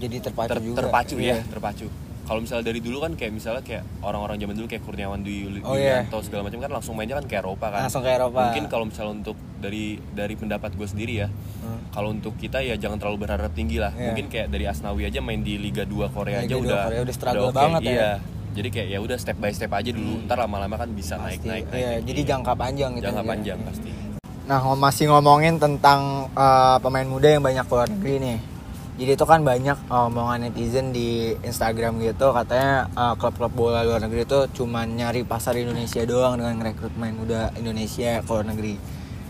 Jadi 0.00 0.16
terpacu 0.18 0.48
ter- 0.50 0.64
juga. 0.64 0.78
terpacu 0.80 1.14
Iya. 1.14 1.36
ya 1.36 1.44
terpacu 1.46 1.86
kalau 2.22 2.40
misalnya 2.40 2.62
dari 2.64 2.78
dulu 2.78 3.02
kan 3.02 3.12
kayak 3.12 3.32
misalnya 3.32 3.60
kayak 3.60 3.82
orang-orang 4.00 4.38
zaman 4.38 4.54
dulu 4.54 4.64
kayak 4.64 4.80
Kurniawan 4.80 5.20
Dwi 5.20 5.60
Oh, 5.60 5.74
iya. 5.74 6.00
Yulianto 6.00 6.18
segala 6.22 6.46
macam 6.46 6.58
kan 6.58 6.70
langsung 6.70 6.94
mainnya 6.94 7.14
kan 7.14 7.26
ke 7.26 7.36
Eropa 7.36 7.66
kan 7.68 7.80
Langsung 7.84 8.00
ke 8.00 8.10
Eropa. 8.10 8.38
mungkin 8.40 8.64
kalau 8.66 8.84
misalnya 8.86 9.12
untuk 9.20 9.36
dari 9.56 9.84
dari 10.08 10.34
pendapat 10.34 10.72
gue 10.72 10.86
sendiri 10.86 11.14
ya 11.18 11.28
Hmm. 11.28 11.84
kalau 11.92 12.08
untuk 12.10 12.32
kita 12.34 12.58
ya 12.60 12.74
jangan 12.74 12.96
terlalu 12.96 13.28
berharap 13.28 13.52
tinggi 13.52 13.76
lah 13.76 13.92
Iya. 13.92 14.08
mungkin 14.08 14.26
kayak 14.26 14.48
dari 14.48 14.64
Asnawi 14.64 15.04
aja 15.04 15.20
main 15.20 15.42
di 15.42 15.58
Liga 15.58 15.84
2 15.84 16.08
Korea 16.08 16.40
Liga 16.40 16.48
aja 16.48 16.54
2 16.54 16.64
udah 16.64 16.80
Korea 16.86 17.00
udah 17.02 17.14
struggle 17.14 17.46
oke. 17.46 17.58
banget 17.58 17.80
ya. 17.84 18.12
Jadi 18.50 18.68
kayak 18.68 18.88
ya 18.90 18.98
udah 18.98 19.16
step 19.16 19.38
by 19.38 19.50
step 19.50 19.70
aja 19.70 19.90
dulu 19.90 20.26
ntar 20.26 20.38
lama-lama 20.38 20.74
kan 20.74 20.90
bisa 20.90 21.14
naik 21.16 21.38
Pasti. 21.38 21.48
naik 21.48 21.64
naik 21.66 21.78
Iya, 21.78 21.90
naik. 21.92 22.02
jadi 22.04 22.20
jangka 22.26 22.52
panjang 22.54 22.90
gitu. 22.94 23.04
jangka 23.06 23.22
ya. 23.22 23.28
panjang 23.28 23.58
pasti 23.64 23.90
Nah, 24.40 24.58
masih 24.74 25.06
ngomongin 25.06 25.62
tentang 25.62 26.26
uh, 26.34 26.74
pemain 26.82 27.06
muda 27.06 27.30
yang 27.30 27.38
banyak 27.38 27.62
keluar 27.70 27.86
negeri 27.86 28.18
nih. 28.18 28.38
Jadi 28.98 29.10
itu 29.14 29.22
kan 29.22 29.46
banyak 29.46 29.78
uh, 29.86 30.10
omongan 30.10 30.50
netizen 30.50 30.90
di 30.90 31.38
Instagram 31.40 32.02
gitu 32.02 32.34
katanya 32.34 32.90
uh, 32.98 33.14
klub-klub 33.14 33.54
bola 33.54 33.86
luar 33.86 34.02
negeri 34.02 34.26
itu 34.26 34.50
cuma 34.52 34.82
nyari 34.82 35.22
pasar 35.22 35.54
Indonesia 35.54 36.02
doang 36.02 36.34
dengan 36.34 36.58
merekrut 36.58 36.90
pemain 36.90 37.14
muda 37.14 37.54
Indonesia 37.54 38.18
ke 38.18 38.26
luar 38.26 38.42
negeri. 38.44 38.74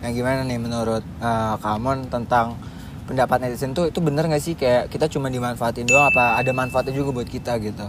Nah, 0.00 0.08
gimana 0.08 0.40
nih 0.40 0.56
menurut 0.56 1.04
uh, 1.20 1.60
Kamon 1.60 2.08
tentang 2.08 2.56
pendapat 3.04 3.44
netizen 3.44 3.76
tuh 3.76 3.92
itu 3.92 4.00
bener 4.00 4.24
gak 4.24 4.40
sih 4.40 4.56
kayak 4.56 4.88
kita 4.88 5.04
cuma 5.06 5.28
dimanfaatin 5.28 5.84
doang 5.84 6.08
apa 6.08 6.40
ada 6.40 6.48
manfaatnya 6.50 6.96
juga 6.96 7.20
buat 7.20 7.28
kita 7.28 7.60
gitu? 7.60 7.84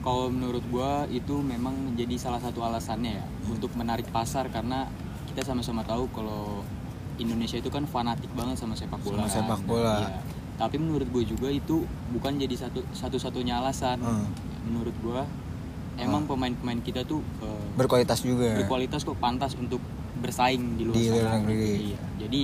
Kalau 0.00 0.26
menurut 0.26 0.64
gua 0.66 1.04
itu 1.06 1.36
memang 1.38 1.92
jadi 1.92 2.16
salah 2.16 2.40
satu 2.40 2.60
alasannya 2.60 3.20
ya 3.20 3.24
untuk 3.44 3.68
menarik 3.74 4.08
pasar 4.08 4.48
karena 4.48 4.88
kita 5.28 5.44
sama-sama 5.44 5.84
tahu 5.84 6.08
kalau 6.10 6.64
Indonesia 7.16 7.60
itu 7.60 7.68
kan 7.68 7.84
fanatik 7.84 8.32
banget 8.32 8.56
sama 8.56 8.72
sepak 8.72 8.96
bola. 8.98 9.24
Sama 9.24 9.28
sepak 9.28 9.60
bola. 9.62 9.96
Iya. 10.00 10.10
Tapi 10.56 10.76
menurut 10.76 11.08
gue 11.10 11.24
juga 11.26 11.48
itu 11.48 11.84
bukan 12.10 12.36
jadi 12.36 12.54
satu 12.58 12.80
satu-satunya 12.90 13.60
alasan. 13.60 14.00
Hmm. 14.00 14.24
Menurut 14.64 14.96
gua 14.98 15.28
emang 15.96 16.24
pemain-pemain 16.24 16.80
kita 16.80 17.04
tuh 17.04 17.20
eh, 17.44 17.64
Berkualitas 17.76 18.24
juga. 18.24 18.56
berkualitas 18.56 19.04
kok 19.04 19.20
pantas 19.20 19.52
untuk 19.52 19.84
bersaing 20.16 20.76
di 20.76 20.88
luar 20.88 20.96
Di 20.96 21.04
sana. 21.06 21.36
negeri. 21.36 21.92
Iya. 21.92 22.00
Jadi 22.18 22.42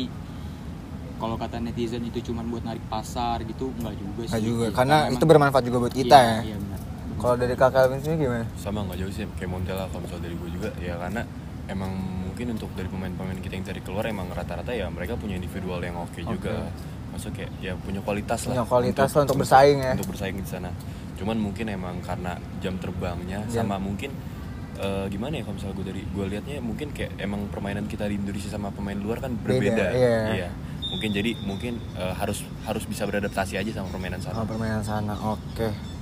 kalau 1.16 1.40
kata 1.40 1.56
netizen 1.56 2.04
itu 2.04 2.20
cuma 2.22 2.44
buat 2.44 2.60
narik 2.60 2.84
pasar 2.86 3.40
gitu 3.42 3.72
nggak 3.74 3.96
juga 3.96 4.22
sih. 4.24 4.30
Nggak 4.30 4.44
juga 4.44 4.64
Iya, 4.66 4.76
karena 4.76 4.96
emang- 5.02 5.14
itu 5.16 5.24
bermanfaat 5.24 5.64
juga 5.64 5.78
buat 5.80 5.94
kita 5.94 6.12
Iya, 6.14 6.28
ya. 6.28 6.40
Iya 6.44 6.56
benar. 6.60 6.80
Kalau 7.16 7.34
dari 7.34 7.54
kakak 7.54 7.80
Alvin 7.82 7.98
sendiri 7.98 8.18
gimana? 8.24 8.46
sama 8.54 8.78
nggak 8.82 8.98
jauh 8.98 9.12
sih 9.12 9.24
kayak 9.34 9.50
Montella 9.50 9.88
kalau 9.88 10.04
misalnya 10.04 10.24
dari 10.24 10.36
gue 10.36 10.50
juga 10.52 10.70
ya 10.78 10.94
karena 10.96 11.22
emang 11.66 11.90
mungkin 12.22 12.46
untuk 12.52 12.70
dari 12.72 12.86
pemain-pemain 12.86 13.40
kita 13.40 13.54
yang 13.54 13.64
cari 13.64 13.80
keluar 13.80 14.04
emang 14.04 14.28
rata-rata 14.28 14.70
ya 14.70 14.86
mereka 14.86 15.16
punya 15.16 15.34
individual 15.34 15.80
yang 15.80 15.96
oke 15.96 16.20
juga 16.20 16.68
maksudnya 17.10 17.34
kayak 17.34 17.50
ya 17.58 17.72
punya 17.74 18.00
kualitas 18.00 18.40
lah 18.44 18.54
Punya 18.54 18.66
kualitas 18.66 19.10
lah 19.10 19.20
untuk 19.24 19.38
bersaing 19.40 19.78
ya. 19.80 19.92
untuk 19.96 20.08
bersaing 20.08 20.36
di 20.36 20.46
sana 20.46 20.70
cuman 21.16 21.36
mungkin 21.36 21.66
emang 21.66 21.96
karena 22.00 22.36
jam 22.60 22.76
terbangnya 22.76 23.40
Jam. 23.48 23.64
sama 23.64 23.80
mungkin 23.80 24.12
eh, 24.76 25.08
gimana 25.08 25.40
ya 25.40 25.42
kalau 25.42 25.56
misalnya 25.56 25.74
gue 25.74 25.86
dari 25.88 26.02
gue 26.04 26.24
liatnya 26.28 26.56
mungkin 26.60 26.88
kayak 26.92 27.16
emang 27.16 27.48
permainan 27.48 27.88
kita 27.88 28.04
di 28.04 28.20
Indonesia 28.20 28.52
sama 28.52 28.68
pemain 28.68 28.94
luar 28.94 29.18
kan 29.18 29.32
Beda, 29.32 29.48
berbeda 29.48 29.86
iya. 29.96 30.48
mungkin 30.86 31.08
jadi 31.10 31.30
mungkin 31.42 31.80
eh, 31.96 32.14
harus 32.14 32.44
harus 32.62 32.84
bisa 32.84 33.08
beradaptasi 33.08 33.56
aja 33.56 33.72
sama 33.74 33.88
permainan 33.88 34.20
Oh, 34.20 34.24
sana 34.28 34.44
permainan 34.44 34.84
sana. 34.84 35.16
Oke. 35.18 35.95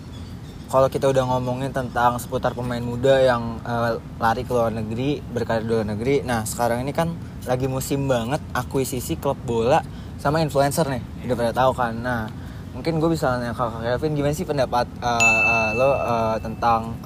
Kalau 0.75 0.91
kita 0.91 1.07
udah 1.07 1.23
ngomongin 1.31 1.71
tentang 1.71 2.19
seputar 2.19 2.51
pemain 2.51 2.83
muda 2.83 3.23
yang 3.23 3.63
eh, 3.63 3.95
lari 4.19 4.43
ke 4.43 4.51
luar 4.51 4.75
negeri, 4.75 5.23
berkarir 5.23 5.63
di 5.63 5.71
luar 5.71 5.87
negeri. 5.87 6.27
Nah, 6.27 6.43
sekarang 6.43 6.83
ini 6.83 6.91
kan 6.91 7.15
lagi 7.47 7.71
musim 7.71 8.11
banget 8.11 8.43
akuisisi 8.51 9.15
klub 9.15 9.39
bola 9.47 9.87
sama 10.19 10.43
influencer 10.43 10.83
nih. 10.91 10.99
Udah 11.31 11.37
pada 11.39 11.53
tahu 11.55 11.79
kan. 11.79 11.95
Nah, 11.95 12.27
mungkin 12.75 12.99
gue 12.99 13.07
bisa 13.07 13.39
nanya 13.39 13.55
ke 13.55 13.63
Kak 13.63 13.87
Kevin 13.87 14.19
gimana 14.19 14.35
sih 14.35 14.43
pendapat 14.43 14.91
eh, 14.99 15.43
eh, 15.47 15.71
lo 15.79 15.95
eh, 15.95 16.37
tentang 16.43 16.99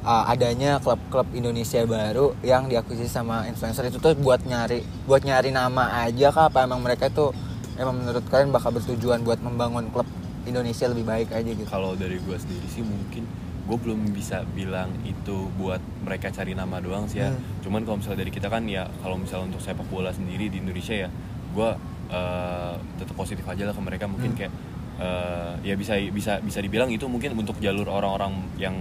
eh, 0.00 0.24
adanya 0.32 0.80
klub-klub 0.80 1.28
Indonesia 1.36 1.84
baru 1.84 2.32
yang 2.40 2.72
diakuisisi 2.72 3.20
sama 3.20 3.44
influencer 3.44 3.84
itu 3.84 4.00
tuh 4.00 4.16
buat 4.16 4.40
nyari 4.48 4.80
buat 5.04 5.20
nyari 5.28 5.52
nama 5.52 6.08
aja 6.08 6.32
kah 6.32 6.48
apa 6.48 6.64
emang 6.64 6.80
mereka 6.80 7.12
itu 7.12 7.36
emang 7.76 8.00
menurut 8.00 8.24
kalian 8.32 8.48
bakal 8.48 8.72
bertujuan 8.72 9.20
buat 9.28 9.44
membangun 9.44 9.92
klub 9.92 10.08
Indonesia 10.44 10.86
lebih 10.86 11.04
baik 11.04 11.28
aja 11.30 11.50
gitu. 11.50 11.66
Kalau 11.66 11.92
dari 11.94 12.16
gue 12.16 12.36
sendiri 12.36 12.66
sih 12.66 12.80
mungkin 12.80 13.24
gue 13.60 13.76
belum 13.78 14.10
bisa 14.10 14.42
bilang 14.50 14.90
itu 15.04 15.46
buat 15.54 15.78
mereka 16.00 16.28
cari 16.28 16.52
nama 16.52 16.78
doang 16.78 17.06
sih 17.06 17.20
ya. 17.20 17.30
Hmm. 17.30 17.38
Cuman 17.60 17.84
kalau 17.84 17.98
misalnya 17.98 18.20
dari 18.20 18.32
kita 18.32 18.48
kan 18.48 18.64
ya 18.64 18.84
kalau 18.98 19.14
misalnya 19.14 19.50
untuk 19.50 19.62
sepak 19.62 19.86
bola 19.86 20.10
sendiri 20.10 20.48
di 20.48 20.58
Indonesia 20.58 20.96
ya, 20.96 21.08
gue 21.50 21.70
eh, 22.10 22.74
tetap 22.96 23.14
positif 23.14 23.44
aja 23.44 23.62
lah 23.62 23.72
ke 23.72 23.80
mereka 23.80 24.04
mungkin 24.04 24.32
Hmm. 24.32 24.38
kayak 24.38 24.52
eh, 24.98 25.52
ya 25.62 25.74
bisa 25.74 25.94
bisa 26.10 26.38
bisa 26.38 26.58
dibilang 26.58 26.90
itu 26.90 27.06
mungkin 27.06 27.32
untuk 27.34 27.56
jalur 27.58 27.86
orang-orang 27.86 28.34
yang 28.56 28.74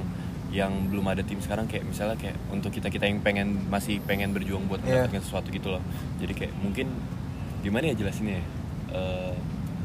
yang 0.50 0.74
belum 0.90 1.06
ada 1.06 1.22
tim 1.22 1.38
sekarang 1.38 1.70
kayak 1.70 1.86
misalnya 1.86 2.18
kayak 2.18 2.34
untuk 2.50 2.74
kita 2.74 2.90
kita 2.90 3.06
yang 3.06 3.22
pengen 3.22 3.70
masih 3.70 4.02
pengen 4.02 4.34
berjuang 4.34 4.66
buat 4.66 4.82
Iya. 4.82 5.06
mendapatkan 5.06 5.22
sesuatu 5.22 5.48
gitu 5.48 5.70
loh 5.70 5.84
jadi 6.18 6.34
kayak 6.34 6.54
mungkin 6.58 6.90
gimana 7.62 7.94
ya 7.94 7.96
jelasinnya 7.96 8.42
ya 8.42 8.46
Eh, 8.90 9.34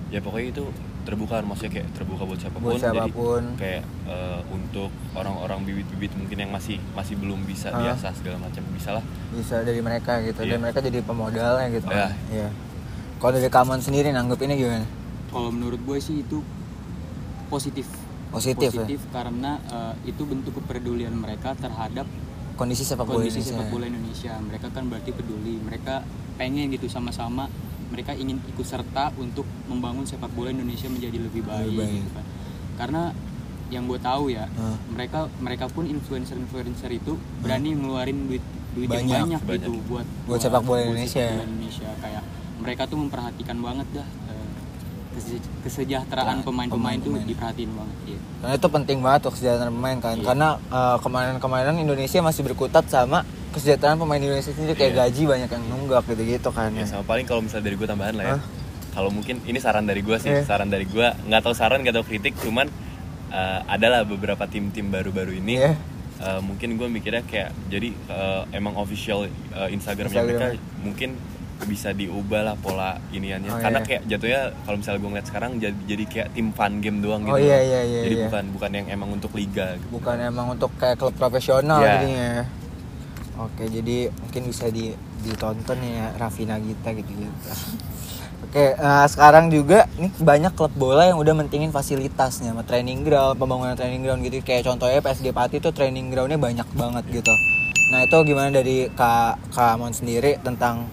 ya 0.08 0.24
pokoknya 0.24 0.56
itu 0.56 0.64
terbuka 1.04 1.40
maksudnya 1.40 1.72
kayak 1.74 1.88
terbuka 1.92 2.22
buat 2.24 2.38
siapa 2.38 2.56
pun, 2.56 2.64
Buat 2.66 2.80
siapa 2.80 3.04
pun. 3.08 3.42
jadi 3.44 3.60
kayak 3.60 3.82
eh, 4.06 4.40
untuk 4.48 4.88
orang-orang 5.12 5.58
bibit-bibit 5.62 6.12
mungkin 6.14 6.36
yang 6.38 6.50
masih 6.50 6.76
masih 6.90 7.14
belum 7.14 7.44
bisa 7.44 7.68
Ah. 7.68 7.80
biasa 7.84 8.12
segala 8.14 8.40
macam 8.40 8.64
bisa 8.70 8.90
lah 8.92 9.04
bisa 9.30 9.60
dari 9.60 9.78
mereka 9.78 10.18
gitu 10.20 10.40
Iya. 10.40 10.50
dan 10.50 10.58
mereka 10.60 10.78
jadi 10.80 10.98
pemodalnya 11.00 11.68
gitu 11.70 11.86
Iya. 11.86 12.08
kan. 12.08 12.10
Iya. 12.30 12.48
Kalau 13.14 13.32
dari 13.32 13.48
Kamon 13.48 13.80
sendiri 13.80 14.08
nanggepinnya 14.10 14.54
gimana? 14.54 14.86
Kalau 15.26 15.48
menurut 15.48 15.78
gue 15.78 15.98
sih 15.98 16.20
itu 16.20 16.40
positif. 17.46 17.86
Positif, 18.30 18.66
ya? 18.68 18.82
positif 18.82 19.00
karena 19.08 19.62
eh, 19.64 19.94
itu 20.06 20.22
bentuk 20.24 20.58
kepedulian 20.58 21.14
mereka 21.14 21.54
terhadap 21.54 22.08
Kondisi 22.54 22.82
sepak 22.82 23.02
bola 23.04 23.18
kondisi 23.18 23.38
Indonesia. 23.40 23.50
sepak 23.52 23.66
bola 23.68 23.84
Indonesia. 23.84 24.32
Mereka 24.40 24.66
kan 24.70 24.82
berarti 24.86 25.10
peduli. 25.10 25.58
Mereka 25.58 25.94
pengen 26.34 26.70
gitu 26.70 26.86
sama-sama. 26.86 27.50
Mereka 27.94 28.12
ingin 28.12 28.42
ikut 28.44 28.66
serta 28.66 29.14
untuk 29.16 29.46
membangun 29.64 30.02
sepak 30.02 30.28
bola 30.28 30.50
Indonesia 30.50 30.86
menjadi 30.86 31.14
lebih 31.16 31.42
baik. 31.42 31.62
Lebih 31.64 31.78
baik. 31.78 31.94
gitu 31.96 32.10
kan. 32.10 32.24
Karena 32.74 33.02
yang 33.70 33.86
gue 33.86 33.96
tahu 33.96 34.24
ya, 34.28 34.50
Hah. 34.50 34.76
mereka 34.88 35.30
mereka 35.38 35.64
pun 35.66 35.86
influencer-influencer 35.86 36.90
itu 36.92 37.14
berani 37.38 37.72
ngeluarin 37.72 38.26
duit 38.26 38.42
duit 38.74 38.90
Banyak, 38.90 39.06
yang 39.06 39.26
banyak 39.30 39.40
banyak. 39.40 39.62
gitu 39.62 39.72
buat 39.86 40.06
Buat 40.26 40.40
sepak 40.40 40.62
bola 40.62 40.82
Indonesia. 40.84 41.22
sepak 41.22 41.38
bola 41.38 41.46
Indonesia. 41.48 41.88
Kayak 41.96 42.22
mereka 42.56 42.82
tuh 42.84 42.98
memperhatikan 42.98 43.56
banget 43.58 43.86
dah 43.94 44.08
eh, 44.28 44.48
kese- 45.12 45.46
kesejahteraan 45.62 46.36
Nah, 46.36 46.44
pemain-pemain 46.44 46.98
tuh 46.98 47.14
pemain-pemain. 47.14 47.24
diperhatiin 47.24 47.70
banget. 47.72 47.96
Iya. 48.04 48.18
Karena 48.36 48.54
itu 48.56 48.68
penting 48.68 48.98
banget 48.98 49.20
tuh 49.22 49.32
kesejahteraan 49.32 49.70
pemain 49.72 49.98
kan. 49.98 50.16
Iya. 50.16 50.26
Karena 50.26 50.48
eh, 50.60 50.96
kemarin-kemarin 50.98 51.76
Indonesia 51.78 52.18
masih 52.20 52.42
berkutat 52.42 52.84
sama 52.86 53.22
kesejahteraan 53.54 53.96
pemain 53.96 54.18
Indonesia 54.18 54.50
sendiri 54.50 54.74
kayak 54.74 54.92
Iya. 54.92 55.00
gaji 55.04 55.22
banyak 55.24 55.48
yang 55.48 55.64
nunggak 55.64 56.02
gitu-gitu 56.06 56.50
kan. 56.50 56.70
Ya 56.70 56.84
sama 56.84 57.02
paling 57.02 57.24
kalau 57.24 57.40
misalnya 57.40 57.64
dari 57.64 57.76
gue 57.76 57.86
tambahan 57.86 58.14
lah 58.14 58.24
ya. 58.24 58.34
Hah? 58.34 58.42
Kalau 58.92 59.10
mungkin 59.10 59.42
ini 59.42 59.58
saran 59.58 59.84
dari 59.84 60.00
gue 60.00 60.16
sih, 60.16 60.28
Iya. 60.28 60.42
saran 60.44 60.68
dari 60.68 60.84
gue 60.84 61.06
nggak 61.24 61.40
tahu 61.40 61.54
saran 61.54 61.80
nggak 61.80 61.94
tahu 61.94 62.06
kritik, 62.06 62.34
cuman 62.36 62.66
eh, 63.30 63.60
adalah 63.66 64.02
beberapa 64.02 64.44
tim-tim 64.44 64.86
baru-baru 64.88 65.34
ini. 65.36 65.58
Iya. 65.58 65.74
eh, 66.16 66.40
mungkin 66.40 66.74
gue 66.74 66.86
mikirnya 66.88 67.22
kayak 67.22 67.50
jadi 67.68 67.90
eh, 67.90 68.42
emang 68.52 68.74
official 68.74 69.26
eh, 69.26 69.68
Instagramnya 69.68 70.14
Instagram. 70.14 70.54
mereka 70.54 70.62
mungkin 70.80 71.10
bisa 71.64 71.90
diubah 71.90 72.42
lah 72.44 72.54
pola 72.56 72.98
iniannya 73.10 73.46
Oh, 73.48 73.58
karena 73.58 73.78
iya. 73.78 73.86
kayak 73.88 74.02
jatuhnya 74.06 74.40
kalau 74.60 74.76
misalnya 74.76 75.00
gue 75.00 75.10
ngeliat 75.10 75.26
sekarang 75.26 75.50
jadi, 75.56 75.78
jadi 75.84 76.04
kayak 76.04 76.28
tim 76.30 76.48
fun 76.50 76.72
game 76.78 76.98
doang 77.00 77.22
Oh, 77.24 77.34
gitu 77.34 77.46
iya, 77.46 77.56
loh. 77.56 77.62
iya, 77.64 77.80
iya, 77.84 78.00
jadi 78.04 78.14
iya. 78.16 78.24
bukan 78.26 78.44
bukan 78.52 78.70
yang 78.72 78.86
emang 78.88 79.10
untuk 79.12 79.32
liga 79.32 79.66
gitu. 79.74 79.90
Bukan 79.92 80.16
emang 80.20 80.46
untuk 80.50 80.70
kayak 80.76 80.96
klub 80.96 81.14
profesional 81.14 81.78
Iya. 81.78 81.90
jadinya. 81.96 82.30
Oke, 83.34 83.66
jadi 83.66 84.14
mungkin 84.14 84.42
bisa 84.46 84.70
di 84.70 84.94
ditonton 85.26 85.78
ya 85.82 86.14
Raffi 86.14 86.46
Nagita 86.46 86.94
gitu-gitu. 86.94 87.50
Oke, 88.46 88.78
nah 88.78 89.02
sekarang 89.10 89.50
juga 89.50 89.90
nih 89.98 90.14
banyak 90.22 90.54
klub 90.54 90.70
bola 90.78 91.10
yang 91.10 91.18
udah 91.18 91.34
mentingin 91.34 91.74
fasilitasnya, 91.74 92.54
training 92.62 93.02
ground, 93.02 93.34
pembangunan 93.34 93.74
training 93.74 94.06
ground 94.06 94.22
gitu. 94.22 94.38
Kayak 94.46 94.70
contohnya 94.70 95.02
PSG 95.02 95.34
Pati 95.34 95.58
tuh 95.58 95.74
training 95.74 96.14
groundnya 96.14 96.38
banyak 96.38 96.68
banget 96.78 97.02
gitu. 97.10 97.34
Nah 97.90 98.06
itu 98.06 98.14
gimana 98.22 98.54
dari 98.54 98.86
Kak 98.94 99.50
Kak 99.50 99.74
Amon 99.74 99.90
sendiri 99.90 100.38
tentang 100.38 100.86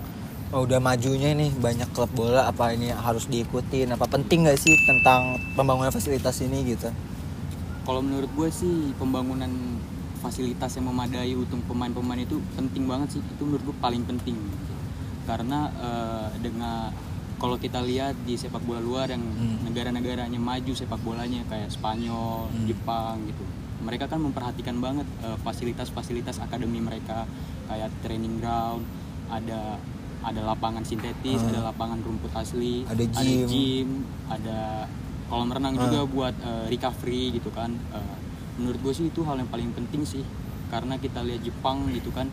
oh, 0.49 0.65
udah 0.65 0.81
majunya 0.81 1.37
nih 1.37 1.53
banyak 1.53 1.93
klub 1.93 2.09
bola 2.17 2.49
apa 2.49 2.73
ini 2.73 2.89
harus 2.89 3.29
diikutin 3.29 3.93
apa 3.93 4.09
penting 4.09 4.49
gak 4.49 4.57
sih 4.57 4.73
tentang 4.89 5.37
pembangunan 5.53 5.93
fasilitas 5.93 6.41
ini 6.41 6.73
gitu? 6.73 6.89
Kalau 7.85 8.01
menurut 8.01 8.33
gue 8.33 8.49
sih 8.49 8.89
pembangunan 8.97 9.49
fasilitas 10.21 10.77
yang 10.77 10.85
memadai 10.85 11.33
untuk 11.33 11.59
pemain-pemain 11.65 12.21
itu 12.21 12.37
penting 12.53 12.85
banget 12.85 13.17
sih. 13.17 13.21
Itu 13.25 13.41
menurut 13.41 13.63
gue 13.63 13.75
paling 13.75 14.05
penting. 14.05 14.37
Karena 15.25 15.67
eh, 15.73 16.27
dengan 16.39 16.93
kalau 17.35 17.57
kita 17.57 17.81
lihat 17.81 18.13
di 18.21 18.37
sepak 18.37 18.61
bola 18.61 18.77
luar 18.77 19.09
yang 19.09 19.19
Hmm. 19.19 19.65
negara-negaranya 19.65 20.37
maju 20.37 20.71
sepak 20.71 21.01
bolanya 21.01 21.41
kayak 21.47 21.73
Spanyol, 21.73 22.45
Hmm. 22.47 22.69
Jepang 22.69 23.25
gitu. 23.25 23.41
Mereka 23.81 24.05
kan 24.05 24.21
memperhatikan 24.21 24.77
banget 24.77 25.09
eh, 25.19 25.37
fasilitas-fasilitas 25.41 26.37
akademi 26.37 26.77
mereka 26.77 27.25
kayak 27.65 27.89
training 27.99 28.37
ground, 28.37 28.85
ada 29.27 29.81
ada 30.21 30.41
lapangan 30.45 30.85
sintetis, 30.85 31.41
Hmm. 31.41 31.49
ada 31.49 31.73
lapangan 31.73 31.97
rumput 31.99 32.29
asli, 32.31 32.85
Ada 32.85 33.09
gym. 33.09 33.47
gym, 33.49 33.89
ada 34.29 34.85
kolam 35.25 35.49
renang 35.49 35.73
Hmm. 35.73 35.83
juga 35.83 35.99
buat 36.05 36.35
eh, 36.39 36.65
recovery 36.69 37.33
gitu 37.33 37.49
kan. 37.49 37.73
Eh, 37.73 38.15
menurut 38.61 38.77
gue 38.79 38.93
sih 38.93 39.05
itu 39.07 39.21
hal 39.21 39.35
yang 39.35 39.49
paling 39.49 39.73
penting 39.73 40.05
sih 40.05 40.21
karena 40.69 40.95
kita 40.95 41.19
lihat 41.19 41.41
Jepang 41.41 41.89
gitu 41.89 42.09
kan 42.09 42.29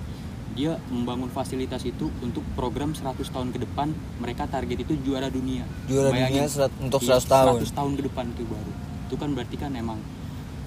dia 0.50 0.76
membangun 0.88 1.28
fasilitas 1.28 1.82
itu 1.82 2.12
untuk 2.18 2.44
program 2.52 2.92
100 2.92 3.02
tahun 3.25 3.49
ke 3.49 3.58
depan 3.61 3.88
mereka 4.18 4.44
target 4.47 4.78
itu 4.80 4.94
juara 5.00 5.28
dunia 5.28 5.64
Juara 5.87 6.11
Bayangin, 6.11 6.44
dunia 6.44 6.46
serat- 6.46 6.76
untuk 6.79 7.00
iya, 7.00 7.16
100 7.16 7.24
tahun. 7.26 7.55
100 7.59 7.72
tahun 7.72 7.92
ke 7.94 8.03
depan 8.05 8.24
itu 8.29 8.42
baru 8.44 8.72
itu 9.03 9.14
kan 9.16 9.29
berarti 9.33 9.57
kan 9.57 9.72
emang 9.72 9.98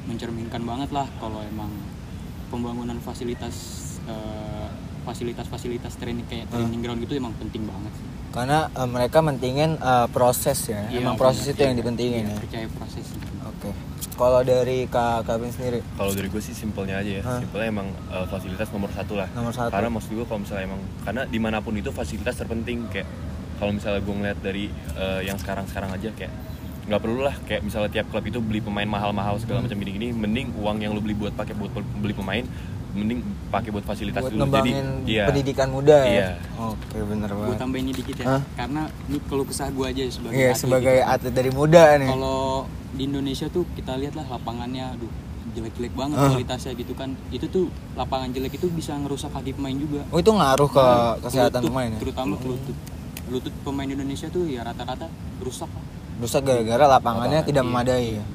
mencerminkan 0.04 0.62
banget 0.62 0.90
lah 0.90 1.06
kalau 1.16 1.40
emang 1.44 1.70
pembangunan 2.48 2.98
fasilitas 2.98 3.56
eh, 4.04 4.68
fasilitas-fasilitas 5.02 5.94
training 5.96 6.26
kayak 6.26 6.46
Hmm. 6.48 6.58
training 6.60 6.82
ground 6.82 7.00
gitu 7.00 7.14
emang 7.16 7.34
penting 7.36 7.64
banget 7.64 7.92
sih. 7.92 8.06
Karena 8.32 8.70
eh, 8.72 8.88
mereka 8.88 9.20
mentingin 9.20 9.76
eh, 9.76 10.08
proses 10.10 10.58
ya. 10.68 10.88
Iya, 10.88 11.02
Emang 11.02 11.16
proses 11.16 11.44
itu 11.44 11.58
yang 11.60 11.74
Iya, 11.74 11.80
dipentingin 11.80 12.24
iya, 12.24 12.32
ya. 12.32 12.38
percaya 12.38 12.68
proses 12.72 13.06
Oke. 13.62 13.70
Kalau 14.12 14.42
dari 14.42 14.86
Kak 14.86 15.24
Kevin 15.24 15.50
sendiri 15.50 15.80
Kalau 15.92 16.12
dari 16.12 16.28
gue 16.28 16.38
sih 16.40 16.52
simpelnya 16.52 16.98
aja 16.98 17.12
ya, 17.12 17.24
Hah? 17.24 17.40
simpelnya 17.40 17.68
emang 17.70 17.88
eh, 18.08 18.26
fasilitas 18.26 18.70
nomor 18.70 18.90
satu 18.90 19.14
lah. 19.16 19.30
nomor 19.32 19.50
satu. 19.52 19.70
Karena 19.70 19.90
maksud 19.90 20.12
gue 20.12 20.26
kalau 20.26 20.42
misalnya 20.42 20.66
emang 20.68 20.82
karena 21.00 21.22
di 21.24 21.38
mana 21.38 21.58
pun 21.60 21.74
itu 21.74 21.90
fasilitas 21.90 22.36
terpenting 22.36 22.86
kayak 22.88 23.06
kalau 23.56 23.72
misalnya 23.72 24.02
gue 24.02 24.14
ngeliat 24.14 24.40
dari 24.40 24.66
eh, 24.96 25.22
yang 25.24 25.38
sekarang-sekarang 25.38 25.90
aja 25.92 26.10
kayak 26.12 26.34
nggak 26.82 26.98
perlu 27.00 27.22
lah 27.22 27.36
kayak 27.46 27.62
misalnya 27.62 27.90
tiap 27.92 28.10
klub 28.10 28.26
itu 28.26 28.42
beli 28.42 28.58
pemain 28.58 28.86
mahal-mahal 28.86 29.38
segala 29.38 29.62
Hmm. 29.62 29.70
macam 29.70 29.78
gini-gini, 29.80 30.10
mending 30.12 30.50
uang 30.56 30.82
yang 30.82 30.92
lu 30.92 31.00
beli 31.00 31.14
buat 31.14 31.30
pakai 31.32 31.54
buat 31.54 31.70
beli 31.96 32.12
pemain, 32.12 32.42
mending 32.92 33.20
pakai 33.48 33.70
buat 33.72 33.84
fasilitas 33.84 34.20
buat 34.20 34.32
dulu. 34.32 34.52
Jadi 34.52 34.72
iya. 35.06 35.24
pendidikan 35.26 35.68
muda 35.68 35.98
ya. 36.04 36.12
Iya. 36.12 36.30
Oke, 36.62 36.98
bener 37.02 37.30
Gue 37.30 37.40
banget. 37.42 37.58
tambahin 37.58 37.86
ini 37.88 37.94
dikit 37.96 38.16
ya, 38.20 38.26
Hah? 38.28 38.42
karena 38.54 38.82
ini 39.08 39.18
kalau 39.26 39.44
kesah 39.44 39.72
gue 39.72 39.86
aja 39.86 40.02
sebagai 40.08 40.36
Iya, 40.36 40.50
atlet 40.50 40.60
sebagai 40.60 40.96
gitu. 40.98 41.12
atlet 41.12 41.34
dari 41.34 41.52
muda 41.52 41.84
nih. 41.98 42.10
Kalau 42.10 42.42
di 42.92 43.04
Indonesia 43.08 43.48
tuh 43.48 43.64
kita 43.72 43.96
lihat 43.96 44.14
lah 44.14 44.28
lapangannya, 44.30 44.86
aduh 44.92 45.12
jelek-jelek 45.52 45.94
banget 45.94 46.16
Ah. 46.16 46.30
kualitasnya 46.30 46.72
gitu 46.74 46.94
kan. 46.94 47.10
Itu 47.30 47.46
tuh 47.48 47.66
lapangan 47.94 48.30
jelek 48.30 48.56
itu 48.56 48.68
bisa 48.70 48.94
ngerusak 48.94 49.32
kaki 49.32 49.52
pemain 49.52 49.74
juga. 49.74 50.04
Oh, 50.08 50.20
itu 50.20 50.30
ngaruh 50.30 50.70
ke 50.70 50.80
Nah, 50.80 51.16
kesehatan 51.20 51.60
lutut, 51.60 51.72
pemain 51.72 51.90
ya. 51.90 52.00
Terutama 52.00 52.34
ke 52.36 52.48
lutut. 52.48 52.78
Lutut 53.28 53.54
pemain 53.64 53.88
Indonesia 53.88 54.28
tuh 54.28 54.44
ya 54.46 54.62
rata-rata 54.62 55.08
rusak 55.40 55.68
lah. 55.68 55.84
Rusak 56.20 56.44
gara-gara 56.44 56.86
lapangannya 56.90 57.40
Lapangan, 57.40 57.50
tidak 57.50 57.64
Iya. 57.64 57.70
memadai 57.72 58.08
ya. 58.20 58.26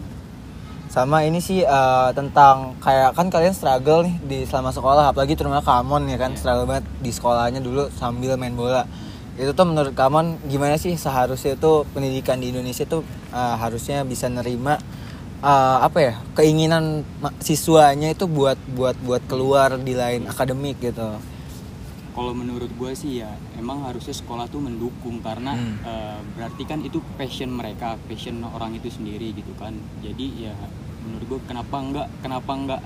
Sama 0.87 1.27
ini 1.27 1.43
sih 1.43 1.67
eh, 1.67 2.11
tentang 2.15 2.79
kayak 2.79 3.19
kan 3.19 3.27
kalian 3.29 3.53
struggle 3.53 4.07
nih 4.07 4.17
di 4.23 4.39
selama 4.47 4.71
sekolah 4.71 5.11
apalagi 5.13 5.35
terutama 5.35 5.61
Kamon 5.61 6.07
ya 6.09 6.17
kan 6.17 6.33
Iya. 6.33 6.39
struggle 6.41 6.67
banget 6.71 6.87
di 7.03 7.11
sekolahnya 7.13 7.61
dulu 7.61 7.91
sambil 7.99 8.39
main 8.39 8.55
bola. 8.55 8.87
Itu 9.37 9.53
tuh 9.53 9.67
menurut 9.69 9.93
Kamon 9.93 10.41
gimana 10.49 10.79
sih 10.81 10.95
seharusnya 10.97 11.59
tuh 11.59 11.85
pendidikan 11.93 12.41
di 12.41 12.55
Indonesia 12.55 12.87
tuh 12.89 13.03
eh, 13.35 13.55
harusnya 13.61 14.07
bisa 14.07 14.31
nerima 14.31 14.79
eh, 15.45 15.79
apa 15.83 15.99
ya 16.01 16.15
keinginan 16.39 17.03
siswanya 17.43 18.15
itu 18.15 18.25
buat 18.31 18.57
buat 18.73 18.97
buat 19.03 19.23
keluar 19.29 19.77
di 19.83 19.93
lain 19.93 20.31
akademik 20.31 20.81
gitu. 20.81 21.36
Kalau 22.17 22.33
menurut 22.33 22.73
gue 22.73 22.93
sih 22.93 23.21
ya 23.21 23.29
emang 23.55 23.85
harusnya 23.85 24.11
sekolah 24.11 24.49
tuh 24.49 24.59
mendukung 24.59 25.21
karena 25.21 25.53
Hmm. 25.53 25.77
eh, 25.85 26.19
berarti 26.33 26.63
kan 26.65 26.81
itu 26.81 26.99
passion 27.15 27.53
mereka, 27.53 28.01
passion 28.03 28.41
orang 28.43 28.73
itu 28.73 28.89
sendiri 28.89 29.31
gitu 29.31 29.53
kan. 29.55 29.77
Jadi 30.01 30.43
ya 30.43 30.57
menurut 31.05 31.27
gue 31.29 31.41
kenapa 31.45 31.77
enggak 31.77 32.09
kenapa 32.19 32.51
enggak 32.51 32.81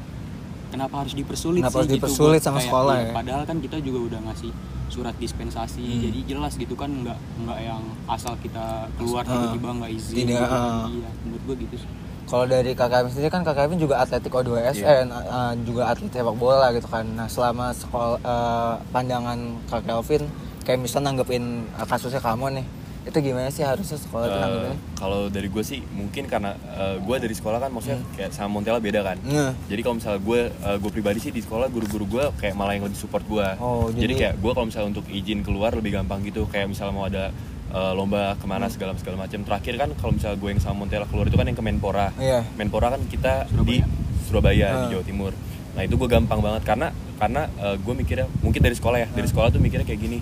kenapa 0.68 0.94
harus 0.98 1.14
dipersulit 1.14 1.62
Kenapa 1.62 1.72
sih 1.72 1.78
harus 1.78 1.88
gitu 1.88 1.96
dipersulit 2.00 2.32
buat 2.32 2.44
sama 2.44 2.54
kayak- 2.56 2.66
sekolah 2.66 2.94
iya, 2.96 3.02
ya? 3.02 3.12
Padahal 3.12 3.42
kan 3.44 3.56
kita 3.58 3.76
juga 3.78 3.98
udah 4.04 4.20
ngasih 4.24 4.50
surat 4.88 5.14
dispensasi, 5.16 5.78
Hmm. 5.80 6.02
jadi 6.02 6.18
jelas 6.26 6.52
gitu 6.54 6.74
kan 6.74 6.90
nggak 6.90 7.14
nggak 7.40 7.58
yang 7.60 7.78
asal 8.08 8.34
kita 8.36 8.66
keluar 8.96 9.22
tiba-tiba 9.22 9.70
nggak 9.72 9.92
izin. 9.94 10.16
tidak, 10.20 10.26
gitu 10.28 10.44
kan. 10.44 10.58
ah. 10.60 10.86
Iya, 10.88 11.10
menurut 11.22 11.42
gue 11.44 11.56
gitu 11.62 11.76
sih. 11.78 11.90
Kalau 12.30 12.46
dari 12.46 12.72
Kevin 12.72 13.10
sendiri 13.10 13.26
kan 13.28 13.42
Kevin 13.42 13.74
juga 13.76 13.98
atletik 13.98 14.30
O2SN, 14.30 15.10
uh, 15.10 15.52
juga 15.66 15.90
atlet 15.90 16.06
sepak 16.08 16.36
bola 16.36 16.70
gitu 16.70 16.86
kan. 16.86 17.02
Nah 17.04 17.26
selama 17.26 17.74
sekolah 17.74 18.22
uh, 18.22 18.74
pandangan 18.88 19.38
Kak 19.66 19.82
Kevin, 19.82 20.30
kayak 20.62 20.78
misalnya 20.78 21.10
nanggepin 21.10 21.42
uh, 21.74 21.82
kasusnya 21.82 22.22
kamu 22.22 22.62
nih, 22.62 22.66
itu 23.02 23.18
gimana 23.18 23.50
sih 23.50 23.66
harusnya 23.66 23.98
sekolah 23.98 24.24
Eh, 24.24 24.34
nanggepinnya? 24.36 24.78
kalau 24.94 25.26
dari 25.26 25.48
gue 25.48 25.64
sih 25.64 25.82
mungkin 25.90 26.28
karena 26.28 26.52
gue 27.00 27.16
dari 27.18 27.32
sekolah 27.32 27.58
kan 27.58 27.72
maksudnya 27.72 27.98
kayak 28.14 28.30
sama 28.30 28.54
Montella 28.54 28.78
beda 28.78 29.00
kan. 29.02 29.16
Nah, 29.24 29.50
Jadi 29.66 29.80
kalau 29.80 29.98
misalnya 29.98 30.20
gue 30.20 30.40
gue 30.54 30.90
pribadi 30.92 31.18
sih 31.18 31.32
di 31.32 31.42
sekolah 31.42 31.66
guru-guru 31.66 32.04
gue 32.06 32.24
kayak 32.38 32.54
malah 32.54 32.78
yang 32.78 32.86
lebih 32.86 32.94
support 32.94 33.26
gue. 33.26 33.48
Oh, 33.58 33.90
jadi, 33.90 34.06
jadi- 34.06 34.14
kayak 34.14 34.34
gue 34.38 34.52
kalau 34.54 34.66
misalnya 34.68 34.88
untuk 34.94 35.06
izin 35.10 35.42
keluar 35.42 35.74
lebih 35.74 35.98
gampang 35.98 36.22
gitu. 36.22 36.46
Kayak 36.46 36.70
misalnya 36.70 36.94
mau 36.94 37.08
ada 37.08 37.34
eh, 37.70 37.92
lomba 37.92 38.34
ke 38.34 38.44
mana 38.44 38.66
segala 38.66 38.92
segala 38.94 39.16
macam. 39.18 39.40
Terakhir 39.40 39.74
kan 39.76 39.88
kalau 39.94 40.12
misalnya 40.12 40.36
gue 40.36 40.50
yang 40.50 40.60
sama 40.60 40.76
Montella 40.80 41.04
keluar 41.04 41.24
itu 41.24 41.34
kan 41.34 41.44
yang 41.44 41.54
ke 41.54 41.62
Menpora. 41.62 42.10
Iya. 42.16 42.42
Menpora 42.54 42.90
kan 42.90 43.00
kita 43.04 43.46
di 43.60 43.78
Surabaya. 43.80 43.86
Surabaya 44.22 44.66
Ah. 44.66 44.78
di 44.80 44.86
Jawa 44.92 45.04
Timur. 45.04 45.32
Nah 45.70 45.82
itu 45.82 45.94
gue 45.94 46.08
gampang 46.08 46.38
banget 46.38 46.62
karena 46.64 46.88
karena 47.16 47.42
gue 47.76 47.94
mikirnya 47.94 48.26
mungkin 48.40 48.58
dari 48.58 48.74
sekolah 48.74 48.98
ya 48.98 49.08
dari 49.08 49.24
Ah. 49.24 49.30
sekolah 49.30 49.48
tuh 49.48 49.58
mikirnya 49.58 49.84
kayak 49.84 50.00
gini. 50.00 50.18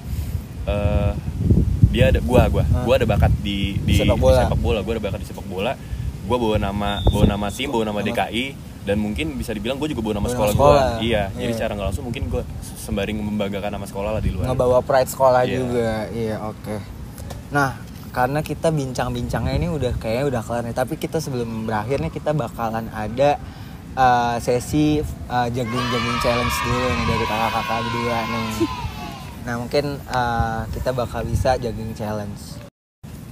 eh, 0.65 1.13
dia 1.89 2.13
ada 2.13 2.21
gua 2.21 2.45
gua 2.47 2.61
Ah. 2.63 2.85
gua 2.85 2.95
ada 2.95 3.07
bakat 3.07 3.33
di 3.39 3.81
di, 3.81 3.97
Sepak 3.97 4.13
di 4.13 4.21
bola. 4.21 4.45
sepak 4.45 4.61
bola 4.61 4.79
gue 4.79 4.93
ada 4.93 5.03
bakat 5.03 5.21
di 5.21 5.27
sepak 5.27 5.47
bola 5.47 5.73
gue 6.21 6.37
bawa 6.37 6.57
nama 6.59 7.01
bawa 7.03 7.25
nama 7.27 7.49
tim 7.49 7.73
bawa 7.73 7.85
nama 7.87 8.05
DKI 8.05 8.45
dan 8.85 8.97
mungkin 8.99 9.33
bisa 9.35 9.51
dibilang 9.51 9.77
gue 9.77 9.89
juga 9.89 10.01
bawa 10.03 10.15
nama 10.15 10.29
Bawa 10.29 10.35
sekolah, 10.35 10.53
sekolah. 10.53 10.85
gue 10.95 11.09
iya 11.09 11.23
Iya. 11.31 11.41
jadi 11.41 11.53
secara 11.55 11.73
nggak 11.73 11.89
langsung 11.89 12.05
mungkin 12.05 12.23
gue 12.27 12.43
sembari 12.79 13.13
membanggakan 13.15 13.71
nama 13.71 13.87
sekolah 13.87 14.11
lah 14.11 14.21
di 14.21 14.29
luar 14.29 14.45
ngebawa 14.47 14.79
pride 14.83 15.09
sekolah 15.09 15.41
Iya. 15.43 15.57
juga, 15.57 15.89
iya 16.11 16.37
oke. 16.43 16.77
Nah 17.51 17.89
karena 18.13 18.41
kita 18.41 18.73
bincang-bincangnya 18.73 19.55
ini 19.61 19.69
udah 19.69 19.93
kayaknya 20.01 20.25
udah 20.27 20.43
kelar 20.43 20.65
nih 20.65 20.77
tapi 20.77 20.97
kita 20.97 21.21
sebelum 21.21 21.69
berakhir 21.69 22.01
nih 22.01 22.13
kita 22.13 22.33
bakalan 22.33 22.89
ada 22.91 23.37
uh, 23.95 24.37
sesi 24.41 25.05
uh, 25.29 25.49
jagung-jagung 25.53 26.19
challenge 26.25 26.57
dulu 26.65 26.89
nih 26.89 27.07
dari 27.07 27.25
kakak-kakak 27.29 27.79
berdua 27.85 28.19
nih 28.27 28.49
nah 29.47 29.55
mungkin 29.61 29.85
uh, 30.11 30.67
kita 30.73 30.91
bakal 30.97 31.23
bisa 31.25 31.61
jagung 31.61 31.93
challenge 31.95 32.59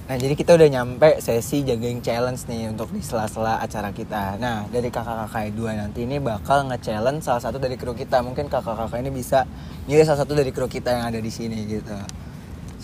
Nah 0.07 0.15
jadi 0.15 0.39
kita 0.39 0.55
udah 0.55 0.71
nyampe 0.71 1.19
sesi 1.19 1.67
jagung 1.67 1.99
challenge 1.99 2.47
nih 2.47 2.71
untuk 2.71 2.95
di 2.95 3.03
sela-sela 3.03 3.59
acara 3.59 3.91
kita. 3.91 4.39
Nah 4.39 4.63
dari 4.71 4.87
kakak-kakak 4.87 5.51
dua 5.51 5.75
nanti 5.75 6.07
ini 6.07 6.15
bakal 6.23 6.63
nge-challenge 6.71 7.27
salah 7.27 7.43
satu 7.43 7.59
dari 7.59 7.75
kru 7.75 7.91
kita. 7.91 8.23
Mungkin 8.23 8.47
kakak-kakak 8.47 9.03
ini 9.03 9.11
bisa 9.11 9.43
milih 9.83 10.07
salah 10.07 10.23
satu 10.23 10.31
dari 10.31 10.55
kru 10.55 10.71
kita 10.71 10.95
yang 10.95 11.11
ada 11.11 11.19
di 11.19 11.27
sini 11.27 11.59
gitu. 11.67 11.91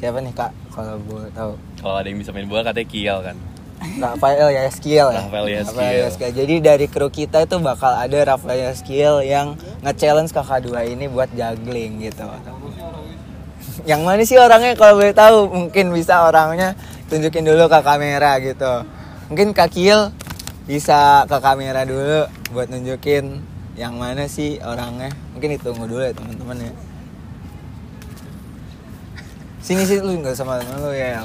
Siapa 0.03 0.19
nih 0.19 0.35
kak? 0.35 0.51
Kalau 0.75 0.99
gue 0.99 1.31
tahu. 1.31 1.55
Kalau 1.79 1.95
ada 1.95 2.11
yang 2.11 2.19
bisa 2.19 2.35
main 2.35 2.43
bola 2.43 2.59
katanya 2.59 2.87
Kiel 2.91 3.23
kan. 3.23 3.39
Rafael 4.03 4.51
Yaskiel 4.51 5.07
ya. 5.15 5.23
Rafael 5.23 5.47
Yaskiel. 5.47 5.99
Yaskiel. 6.03 6.31
Jadi 6.43 6.55
dari 6.59 6.85
kru 6.91 7.07
kita 7.07 7.47
itu 7.47 7.55
bakal 7.63 7.95
ada 7.95 8.35
Rafael 8.35 8.67
Yaskiel 8.67 9.23
yang 9.23 9.55
nge-challenge 9.79 10.35
kakak 10.35 10.67
dua 10.67 10.83
ini 10.83 11.07
buat 11.07 11.31
juggling 11.31 12.03
gitu. 12.03 12.27
Yang 13.89 14.01
mana 14.03 14.21
sih 14.27 14.35
orangnya 14.35 14.75
kalau 14.75 14.99
boleh 14.99 15.15
tahu? 15.15 15.37
Mungkin 15.47 15.95
bisa 15.95 16.27
orangnya 16.27 16.75
tunjukin 17.07 17.47
dulu 17.47 17.71
ke 17.71 17.79
kamera 17.79 18.43
gitu. 18.43 18.83
Mungkin 19.31 19.55
Kak 19.55 19.71
Kiel 19.71 20.11
bisa 20.67 21.23
ke 21.31 21.39
kamera 21.39 21.87
dulu 21.87 22.27
buat 22.51 22.67
nunjukin 22.67 23.39
yang 23.79 23.95
mana 23.95 24.27
sih 24.27 24.59
orangnya. 24.59 25.15
Mungkin 25.31 25.55
ditunggu 25.55 25.87
dulu 25.87 26.03
ya 26.03 26.11
teman-teman 26.11 26.59
ya. 26.59 26.75
Sini 29.63 29.87
sih 29.87 30.03
lu 30.03 30.19
nggak 30.19 30.35
sama 30.35 30.59
temen 30.59 30.75
lu 30.83 30.91
ya. 30.91 31.23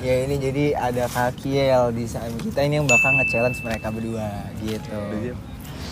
Ya 0.00 0.14
ini 0.24 0.40
jadi 0.40 0.72
ada 0.72 1.04
Kak 1.04 1.36
Kiel 1.36 1.92
di 1.92 2.08
samping 2.08 2.48
kita 2.48 2.64
ini 2.64 2.80
yang 2.80 2.88
bakal 2.88 3.12
nge-challenge 3.12 3.60
mereka 3.60 3.92
berdua 3.92 4.48
gitu. 4.64 5.00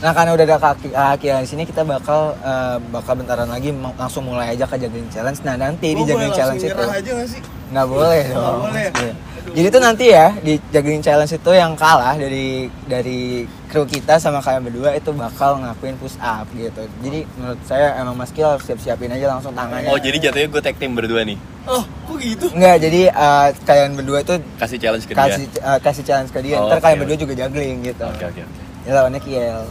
Nah 0.01 0.11
karena 0.11 0.31
udah 0.33 0.45
ada 0.45 0.59
kaki 0.59 0.89
kaki 0.91 1.27
di 1.31 1.49
sini 1.49 1.63
kita 1.63 1.83
bakal 1.83 2.35
eh, 2.37 2.77
bakal 2.89 3.15
bentaran 3.15 3.47
lagi 3.47 3.71
langsung 3.95 4.25
mulai 4.25 4.53
aja 4.53 4.65
ke 4.65 4.77
juggling 4.77 5.09
challenge. 5.09 5.41
Nah 5.43 5.55
nanti 5.55 5.91
di 5.91 5.97
Gua 5.97 6.07
juggling 6.07 6.29
langsung 6.29 6.39
challenge 6.39 6.63
itu 6.63 6.71
nyerah 6.71 6.91
aja 6.93 7.11
gak 7.15 7.29
sih? 7.29 7.43
nggak 7.65 7.87
boleh 7.87 8.23
dong. 8.25 8.37
Nggak 8.37 8.57
boleh. 8.61 8.87
Iya. 8.95 9.15
Jadi 9.45 9.67
tuh 9.69 9.83
nanti 9.83 10.05
ya 10.09 10.27
di 10.41 10.55
juggling 10.69 11.01
challenge 11.01 11.33
itu 11.33 11.51
yang 11.53 11.73
kalah 11.75 12.17
dari 12.17 12.47
dari 12.85 13.45
kru 13.69 13.85
kita 13.85 14.17
sama 14.17 14.41
kalian 14.41 14.63
berdua 14.63 14.91
itu 14.93 15.11
bakal 15.11 15.59
ngakuin 15.59 15.97
push 15.97 16.17
up 16.17 16.49
gitu. 16.53 16.81
Jadi 17.01 17.29
menurut 17.35 17.61
saya 17.63 17.93
emang 17.99 18.15
Mas 18.15 18.31
Kiel 18.31 18.47
harus 18.47 18.65
siap-siapin 18.65 19.09
aja 19.09 19.29
langsung 19.29 19.53
tangannya. 19.53 19.89
Oh 19.89 19.97
jadi 19.97 20.17
jatuhnya 20.21 20.49
gue 20.49 20.63
tag 20.63 20.77
team 20.77 20.93
berdua 20.93 21.23
nih. 21.23 21.37
Oh, 21.65 21.81
kok 21.81 22.17
gitu? 22.21 22.45
Enggak, 22.53 22.77
jadi 22.79 23.09
eh, 23.09 23.49
kalian 23.65 23.97
berdua 23.97 24.21
itu 24.21 24.37
Kasih 24.57 24.77
challenge 24.77 25.05
ke 25.05 25.13
dia. 25.13 25.21
kasih 25.25 25.45
eh, 25.51 25.79
kasih 25.81 26.05
challenge 26.05 26.31
ke 26.31 26.41
dia. 26.41 26.57
Oh, 26.57 26.69
Ntar 26.69 26.79
kalian 26.79 26.97
oke. 26.97 27.03
berdua 27.05 27.19
juga 27.21 27.35
juggling 27.37 27.77
gitu. 27.85 28.05
Oke 28.05 28.25
oke 28.29 28.41
oke. 28.45 28.61
Ya 28.85 28.93
lawannya 28.93 29.21
Kiel. 29.21 29.65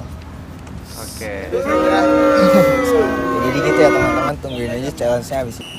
Oke. 0.94 1.34
Jadi 3.44 3.58
gitu 3.66 3.80
ya 3.82 3.90
teman-teman 3.90 4.36
tungguin 4.40 4.72
aja 4.72 4.90
challenge-nya 4.94 5.38
habis 5.42 5.58
ini. 5.60 5.72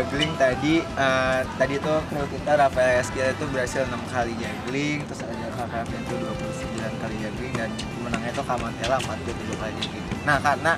Juggling 0.00 0.32
tadi 0.40 0.80
eh, 0.80 1.40
tadi 1.60 1.76
tuh 1.76 2.00
kru 2.08 2.24
kita 2.32 2.56
Rafael 2.56 3.04
Eskiel 3.04 3.36
itu 3.36 3.44
berhasil 3.52 3.84
6 3.84 3.92
kali 4.08 4.32
juggling 4.40 5.04
terus 5.04 5.20
ada 5.28 5.46
kakak 5.60 5.92
itu 5.92 6.16
29 6.16 7.04
kali 7.04 7.14
juggling 7.20 7.52
dan 7.52 7.68
pemenangnya 7.68 8.30
itu 8.32 8.42
Kamantela 8.48 8.96
47 8.96 9.60
kali 9.60 9.72
juggling. 9.76 10.06
Nah 10.24 10.40
karena 10.40 10.72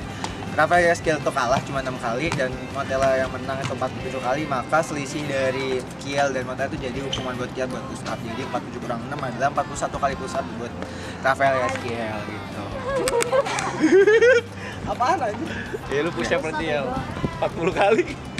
Rafael 0.58 0.90
Eskiel 0.90 1.22
itu 1.22 1.30
kalah 1.30 1.62
cuma 1.62 1.86
6 1.86 2.02
kali 2.02 2.26
dan 2.34 2.50
Montella 2.74 3.14
yang 3.14 3.30
menang 3.30 3.62
itu 3.62 3.72
47 3.78 4.26
kali 4.26 4.42
maka 4.50 4.82
selisih 4.82 5.22
dari 5.30 5.78
Kiel 6.02 6.34
dan 6.34 6.42
Montella 6.42 6.66
itu 6.74 6.82
jadi 6.82 6.98
hukuman 7.06 7.38
buat 7.38 7.50
Kiel 7.54 7.70
buat 7.70 7.84
push 7.94 8.02
up 8.10 8.18
jadi 8.26 8.42
47 8.50 8.82
kurang 8.82 9.00
6 9.06 9.22
adalah 9.22 9.48
41 9.54 10.02
kali 10.02 10.14
push 10.18 10.34
up 10.34 10.44
buat 10.58 10.72
Rafael 11.22 11.62
Eskiel 11.70 12.18
gitu. 12.26 12.64
Apaan 14.90 15.30
aja? 15.30 15.44
Ya 15.94 16.00
lu 16.02 16.10
push 16.10 16.34
up 16.34 16.42
berarti 16.42 16.74
ya 16.74 16.90
40 17.38 17.70
kali. 17.70 18.31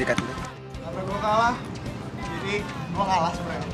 Dekat 0.00 0.16
dulu. 0.16 0.32
Karena 0.80 1.00
gue 1.04 1.18
kalah, 1.20 1.54
jadi 2.16 2.54
gue 2.64 3.04
kalah 3.04 3.32
sebenarnya. 3.36 3.68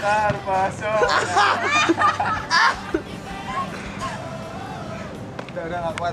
Karpaso. 0.00 0.90
Udah, 5.54 5.62
udah 5.70 5.78
gak 5.86 5.94
kuat. 6.02 6.12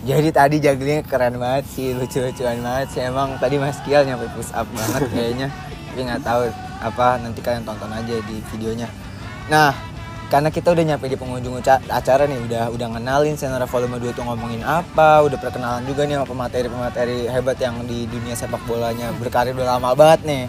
Jadi 0.00 0.28
tadi 0.32 0.56
jugglingnya 0.64 1.04
keren 1.04 1.36
banget 1.36 1.64
sih, 1.68 1.92
lucu-lucuan 1.92 2.56
banget 2.64 2.88
sih. 2.88 3.04
Emang 3.04 3.36
tadi 3.36 3.60
Mas 3.60 3.76
Kiel 3.84 4.08
nyampe 4.08 4.32
push 4.32 4.48
up 4.56 4.64
banget 4.72 5.12
kayaknya. 5.12 5.52
Tapi 5.94 6.10
nggak 6.10 6.26
tahu 6.26 6.50
apa 6.82 7.22
nanti 7.22 7.38
kalian 7.38 7.62
tonton 7.62 7.86
aja 7.86 8.18
di 8.26 8.42
videonya. 8.50 8.90
Nah, 9.46 9.70
karena 10.26 10.50
kita 10.50 10.74
udah 10.74 10.82
nyampe 10.82 11.06
di 11.06 11.14
penghujung 11.14 11.62
uca- 11.62 11.78
acara 11.86 12.26
nih, 12.26 12.50
udah 12.50 12.74
udah 12.74 12.98
ngenalin 12.98 13.38
Senora 13.38 13.62
Volume 13.62 14.02
2 14.02 14.10
itu 14.10 14.18
ngomongin 14.26 14.66
apa, 14.66 15.22
udah 15.22 15.38
perkenalan 15.38 15.86
juga 15.86 16.02
nih 16.02 16.18
sama 16.18 16.26
pemateri-pemateri 16.26 17.30
hebat 17.30 17.54
yang 17.62 17.78
di 17.86 18.10
dunia 18.10 18.34
sepak 18.34 18.58
bolanya 18.66 19.14
berkarir 19.22 19.54
udah 19.54 19.78
lama 19.78 19.94
banget 19.94 20.26
nih. 20.26 20.44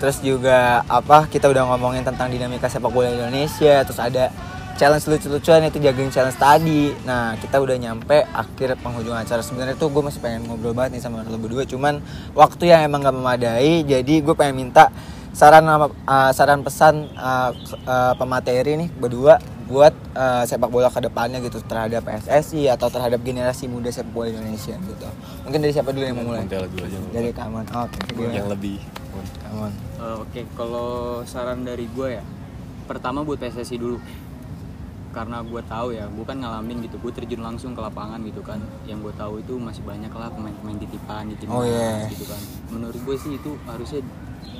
Terus 0.00 0.24
juga 0.24 0.80
apa 0.88 1.28
kita 1.28 1.52
udah 1.52 1.68
ngomongin 1.76 2.00
tentang 2.00 2.32
dinamika 2.32 2.72
sepak 2.72 2.88
bola 2.88 3.12
Indonesia, 3.12 3.84
terus 3.84 4.00
ada 4.00 4.32
challenge 4.80 5.04
lucu-lucuan 5.12 5.68
itu 5.68 5.76
jagung 5.76 6.08
challenge 6.08 6.40
tadi. 6.40 6.96
Nah, 7.04 7.36
kita 7.36 7.60
udah 7.60 7.76
nyampe 7.76 8.24
akhir 8.32 8.80
penghujung 8.80 9.12
acara. 9.12 9.44
Sebenarnya 9.44 9.76
tuh 9.76 9.92
gue 9.92 10.00
masih 10.00 10.24
pengen 10.24 10.48
ngobrol 10.48 10.72
banget 10.72 10.96
nih 10.96 11.02
sama 11.04 11.20
lo 11.20 11.36
berdua, 11.36 11.68
cuman 11.68 12.00
waktu 12.32 12.72
yang 12.72 12.88
emang 12.88 13.04
gak 13.04 13.12
memadai. 13.12 13.84
Jadi 13.84 14.24
gue 14.24 14.32
pengen 14.32 14.56
minta 14.56 14.88
saran 15.36 15.68
sama- 15.68 15.92
uh, 16.08 16.32
saran 16.32 16.64
pesan 16.64 17.12
uh, 17.12 17.52
uh, 17.84 18.16
pemateri 18.16 18.80
nih 18.80 18.88
berdua 18.88 19.36
buat 19.70 19.94
uh, 20.18 20.42
sepak 20.42 20.66
bola 20.66 20.90
ke 20.90 20.98
depannya 20.98 21.38
gitu 21.46 21.62
terhadap 21.62 22.02
PSSI 22.02 22.66
atau 22.74 22.90
terhadap 22.90 23.22
generasi 23.22 23.70
muda 23.70 23.92
sepak 23.92 24.10
bola 24.10 24.32
Indonesia 24.32 24.74
gitu. 24.74 25.06
Mungkin 25.46 25.60
dari 25.62 25.72
siapa 25.76 25.94
dulu 25.94 26.02
yang 26.08 26.18
mau 26.18 26.34
mulai? 26.34 26.48
Dulu 26.48 26.82
aja. 26.82 26.98
Dari. 27.14 27.30
Kamon. 27.30 27.68
Oke, 27.68 27.98
yang 28.16 28.32
gimana? 28.34 28.50
lebih. 28.56 28.80
Kamon. 29.44 29.72
Eh, 30.00 30.16
Oke, 30.24 30.40
kalau 30.58 31.20
saran 31.22 31.62
dari 31.62 31.86
gue 31.86 32.18
ya, 32.18 32.24
pertama 32.90 33.22
buat 33.22 33.38
PSSI 33.38 33.78
dulu. 33.78 34.02
Karena 35.10 35.42
gue 35.42 35.62
tahu 35.64 35.88
ya, 35.90 36.06
gue 36.06 36.22
kan 36.22 36.36
ngalamin 36.36 36.82
gitu, 36.82 36.94
gue 36.96 37.12
terjun 37.12 37.40
langsung 37.40 37.74
ke 37.74 37.80
lapangan 37.80 38.22
gitu 38.22 38.40
kan. 38.40 38.58
Yang 38.84 38.98
gue 39.04 39.14
tahu 39.16 39.34
itu 39.38 39.54
masih 39.56 39.82
banyak 39.82 40.08
lah 40.08 40.30
pemain-pemain 40.30 40.78
titipan 40.78 41.26
di 41.26 41.36
timnas 41.36 41.56
Oh, 41.56 41.64
iya. 41.64 42.06
gitu 42.06 42.24
kan. 42.24 42.40
Menurut 42.70 42.94
gue 42.96 43.16
sih 43.16 43.32
itu 43.34 43.50
harusnya 43.64 44.00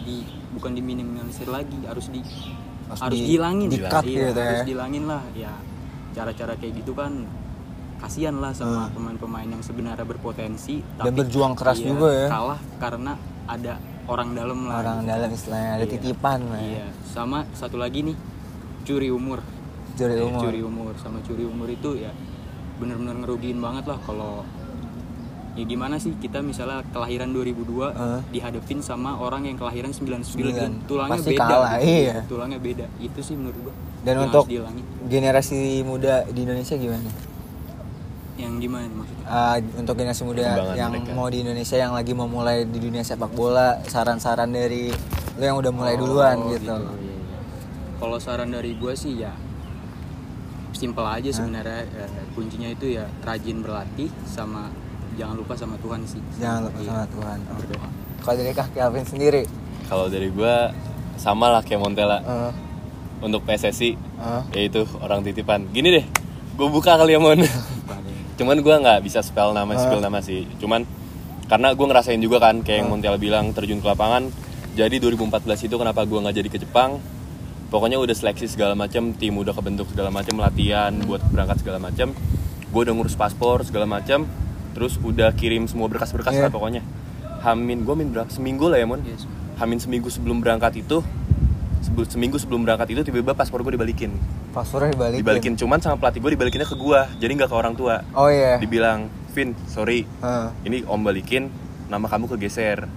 di 0.00 0.26
bukan 0.50 0.72
diminimalisir 0.72 1.46
lagi, 1.46 1.78
harus 1.84 2.08
di 2.08 2.18
Harus 2.84 3.00
harus, 3.00 3.14
di- 3.14 3.22
dihilangin. 3.24 3.68
di-cut 3.70 4.02
Iya, 4.02 4.18
gitu 4.26 4.34
ya. 4.34 4.44
harus 4.44 4.66
dihilangin 4.66 5.04
lah. 5.06 5.22
Ya, 5.32 5.52
cara-cara 6.10 6.52
kayak 6.54 6.74
gitu 6.76 6.92
kan 6.92 7.12
kasihan 7.96 8.34
lah 8.34 8.50
sama 8.50 8.88
Hmm. 8.88 8.96
pemain-pemain 8.96 9.46
yang 9.46 9.60
sebenarnya 9.60 10.02
berpotensi 10.02 10.80
Dan 10.96 11.12
berjuang 11.12 11.52
keras 11.52 11.78
iya, 11.78 11.86
juga 11.86 12.08
ya. 12.10 12.26
kalah 12.26 12.60
karena 12.80 13.12
ada 13.44 13.76
orang 14.08 14.32
dalam 14.32 14.58
lah 14.64 14.80
orang 14.80 14.96
gitu. 14.98 15.10
dalam 15.12 15.30
istilahnya 15.30 15.70
ada 15.70 15.84
Iya. 15.84 15.92
titipan 15.92 16.38
lah 16.42 16.58
ya. 16.58 16.66
iya 16.66 16.86
sama 17.06 17.44
satu 17.52 17.76
lagi 17.76 18.00
nih 18.02 18.16
curi 18.82 19.06
umur 19.06 19.44
Curi 19.92 20.12
Iya, 20.12 20.24
umur. 20.24 20.40
curi 20.42 20.60
umur 20.60 20.92
sama 20.96 21.18
curi 21.20 21.44
umur 21.44 21.68
itu 21.68 21.90
ya 21.96 22.12
bener-bener 22.76 23.16
ngerugiin 23.18 23.58
banget 23.58 23.84
lah 23.86 23.98
kalau 24.00 24.42
ya 25.52 25.64
gimana 25.64 25.96
sih 25.96 26.14
kita 26.16 26.40
misalnya 26.40 26.80
kelahiran 26.88 27.28
2002 27.28 27.90
Eh. 27.90 28.20
dihadapin 28.30 28.80
sama 28.80 29.16
orang 29.16 29.44
yang 29.44 29.56
kelahiran 29.56 29.90
99 29.90 30.24
Sembilan. 30.24 30.70
tulangnya 30.86 31.14
Pasti 31.16 31.30
beda 31.30 31.44
kalah, 31.44 31.72
gitu. 31.76 31.90
iya. 31.90 32.16
tulangnya 32.24 32.58
beda 32.58 32.86
itu 32.98 33.20
sih 33.20 33.34
menurut 33.34 33.58
gua 33.60 33.74
Dan 34.00 34.14
yang 34.14 34.24
untuk 34.26 34.44
generasi 35.06 35.60
muda 35.82 36.24
di 36.26 36.40
Indonesia 36.40 36.74
gimana? 36.74 37.10
yang 38.34 38.56
gimana 38.56 38.88
maksudnya 38.88 39.26
Ah, 39.26 39.60
untuk 39.76 39.94
generasi 39.94 40.24
muda 40.24 40.40
yang 40.72 40.90
mereka. 40.90 41.12
mau 41.12 41.28
di 41.28 41.38
Indonesia 41.38 41.76
yang 41.76 41.92
lagi 41.92 42.12
mau 42.12 42.24
mulai 42.26 42.64
di 42.64 42.78
dunia 42.78 43.02
sepak 43.02 43.28
bola, 43.30 43.76
saran-saran 43.84 44.48
dari 44.48 44.88
lo 45.36 45.44
yang 45.44 45.54
udah 45.54 45.68
mulai 45.70 45.94
duluan 45.94 46.36
Oh, 46.38 46.48
gitu. 46.48 46.72
iya, 46.72 46.88
iya. 46.96 47.38
Kalau 47.96 48.16
saran 48.16 48.48
dari 48.48 48.72
gue 48.72 48.94
sih 48.94 49.18
ya 49.18 49.36
simpel 50.80 51.04
aja 51.04 51.28
sebenarnya 51.28 51.84
Eh, 51.84 52.08
kuncinya 52.32 52.72
itu 52.72 52.96
ya 52.96 53.04
rajin 53.20 53.60
berlatih 53.60 54.08
sama 54.24 54.72
jangan 55.14 55.36
lupa 55.36 55.52
sama 55.52 55.76
Tuhan 55.76 56.00
sih. 56.08 56.22
Jangan 56.40 56.72
lupa 56.72 56.78
Iya, 56.80 56.88
sama 56.88 57.04
Tuhan. 57.12 57.38
Oh. 57.44 57.56
Berdoa. 57.60 57.88
Kalau 58.20 58.36
dari 58.36 58.52
Kak 58.52 58.68
Kelvin 58.72 59.04
sendiri, 59.04 59.42
Kalau 59.84 60.06
dari 60.06 60.28
gue 60.30 60.54
sama 61.18 61.50
lah 61.50 61.60
kayak 61.60 61.82
Montella 61.82 62.18
eh, 62.22 62.52
untuk 63.20 63.44
PSSI 63.44 63.90
eh, 63.92 64.42
yaitu 64.56 64.88
orang 64.98 65.20
titipan. 65.20 65.68
Gini 65.68 65.92
deh, 65.92 66.04
gue 66.56 66.68
buka 66.70 66.96
kali 66.96 67.12
ya 67.12 67.20
Mon. 67.20 67.44
Cuman 68.38 68.56
gue 68.56 68.74
nggak 68.74 69.04
bisa 69.04 69.20
spell 69.20 69.52
nama 69.52 69.76
spell 69.76 70.00
nama 70.00 70.24
sih. 70.24 70.48
Cuman 70.56 70.88
karena 71.44 71.74
gue 71.74 71.84
ngerasain 71.84 72.20
juga 72.22 72.40
kan 72.40 72.64
kayak 72.64 72.86
yang 72.86 72.88
Montella 72.88 73.20
bilang 73.20 73.52
terjun 73.52 73.82
ke 73.82 73.88
lapangan. 73.88 74.32
Jadi 74.70 75.02
2014 75.02 75.66
itu 75.66 75.74
kenapa 75.76 76.06
gue 76.06 76.16
nggak 76.16 76.36
jadi 76.38 76.48
ke 76.48 76.58
Jepang? 76.62 77.02
Pokoknya 77.70 77.96
udah 77.96 78.12
seleksi 78.12 78.50
segala 78.50 78.74
macam, 78.74 79.14
tim 79.14 79.30
udah 79.32 79.54
kebentuk 79.54 79.86
segala 79.88 80.10
macam, 80.10 80.34
latihan 80.36 80.90
buat 81.00 81.22
berangkat 81.24 81.62
segala 81.62 81.78
macam. 81.78 82.10
Gue 82.66 82.80
udah 82.82 82.92
ngurus 82.92 83.14
paspor 83.14 83.62
segala 83.62 83.86
macam, 83.86 84.26
terus 84.74 84.98
udah 84.98 85.30
kirim 85.32 85.66
semua 85.66 85.86
berkas-berkas 85.86 86.34
Iya. 86.34 86.42
lah 86.42 86.50
pokoknya. 86.50 86.82
Hamin 87.40 87.86
gue 87.86 87.94
min 87.94 88.10
berapa? 88.10 88.26
Seminggu 88.26 88.66
lah 88.66 88.76
ya 88.76 88.86
Mon. 88.90 88.98
Yes. 89.00 89.22
Hamin 89.56 89.78
seminggu 89.78 90.10
sebelum 90.10 90.42
berangkat 90.42 90.82
itu, 90.82 90.98
seminggu 92.06 92.36
sebelum 92.36 92.66
berangkat 92.66 92.90
itu 92.90 93.00
tiba-tiba 93.02 93.32
paspor 93.32 93.62
gue 93.62 93.72
dibalikin. 93.72 94.12
paspornya 94.50 94.90
dibalikin. 94.90 95.22
Dibalikin 95.22 95.52
cuman 95.54 95.78
sama 95.78 95.94
pelatih 95.94 96.18
gue 96.18 96.34
dibalikinnya 96.34 96.66
ke 96.66 96.74
gue, 96.74 97.00
jadi 97.22 97.30
nggak 97.30 97.46
ke 97.46 97.54
orang 97.54 97.78
tua. 97.78 98.02
Oh 98.10 98.26
iya. 98.26 98.58
Dibilang, 98.58 99.06
Vin, 99.30 99.54
sorry, 99.64 100.02
Eh, 100.02 100.46
ini 100.66 100.82
om 100.84 100.98
balikin, 100.98 101.46
nama 101.86 102.10
kamu 102.10 102.26
kegeser. 102.34 102.90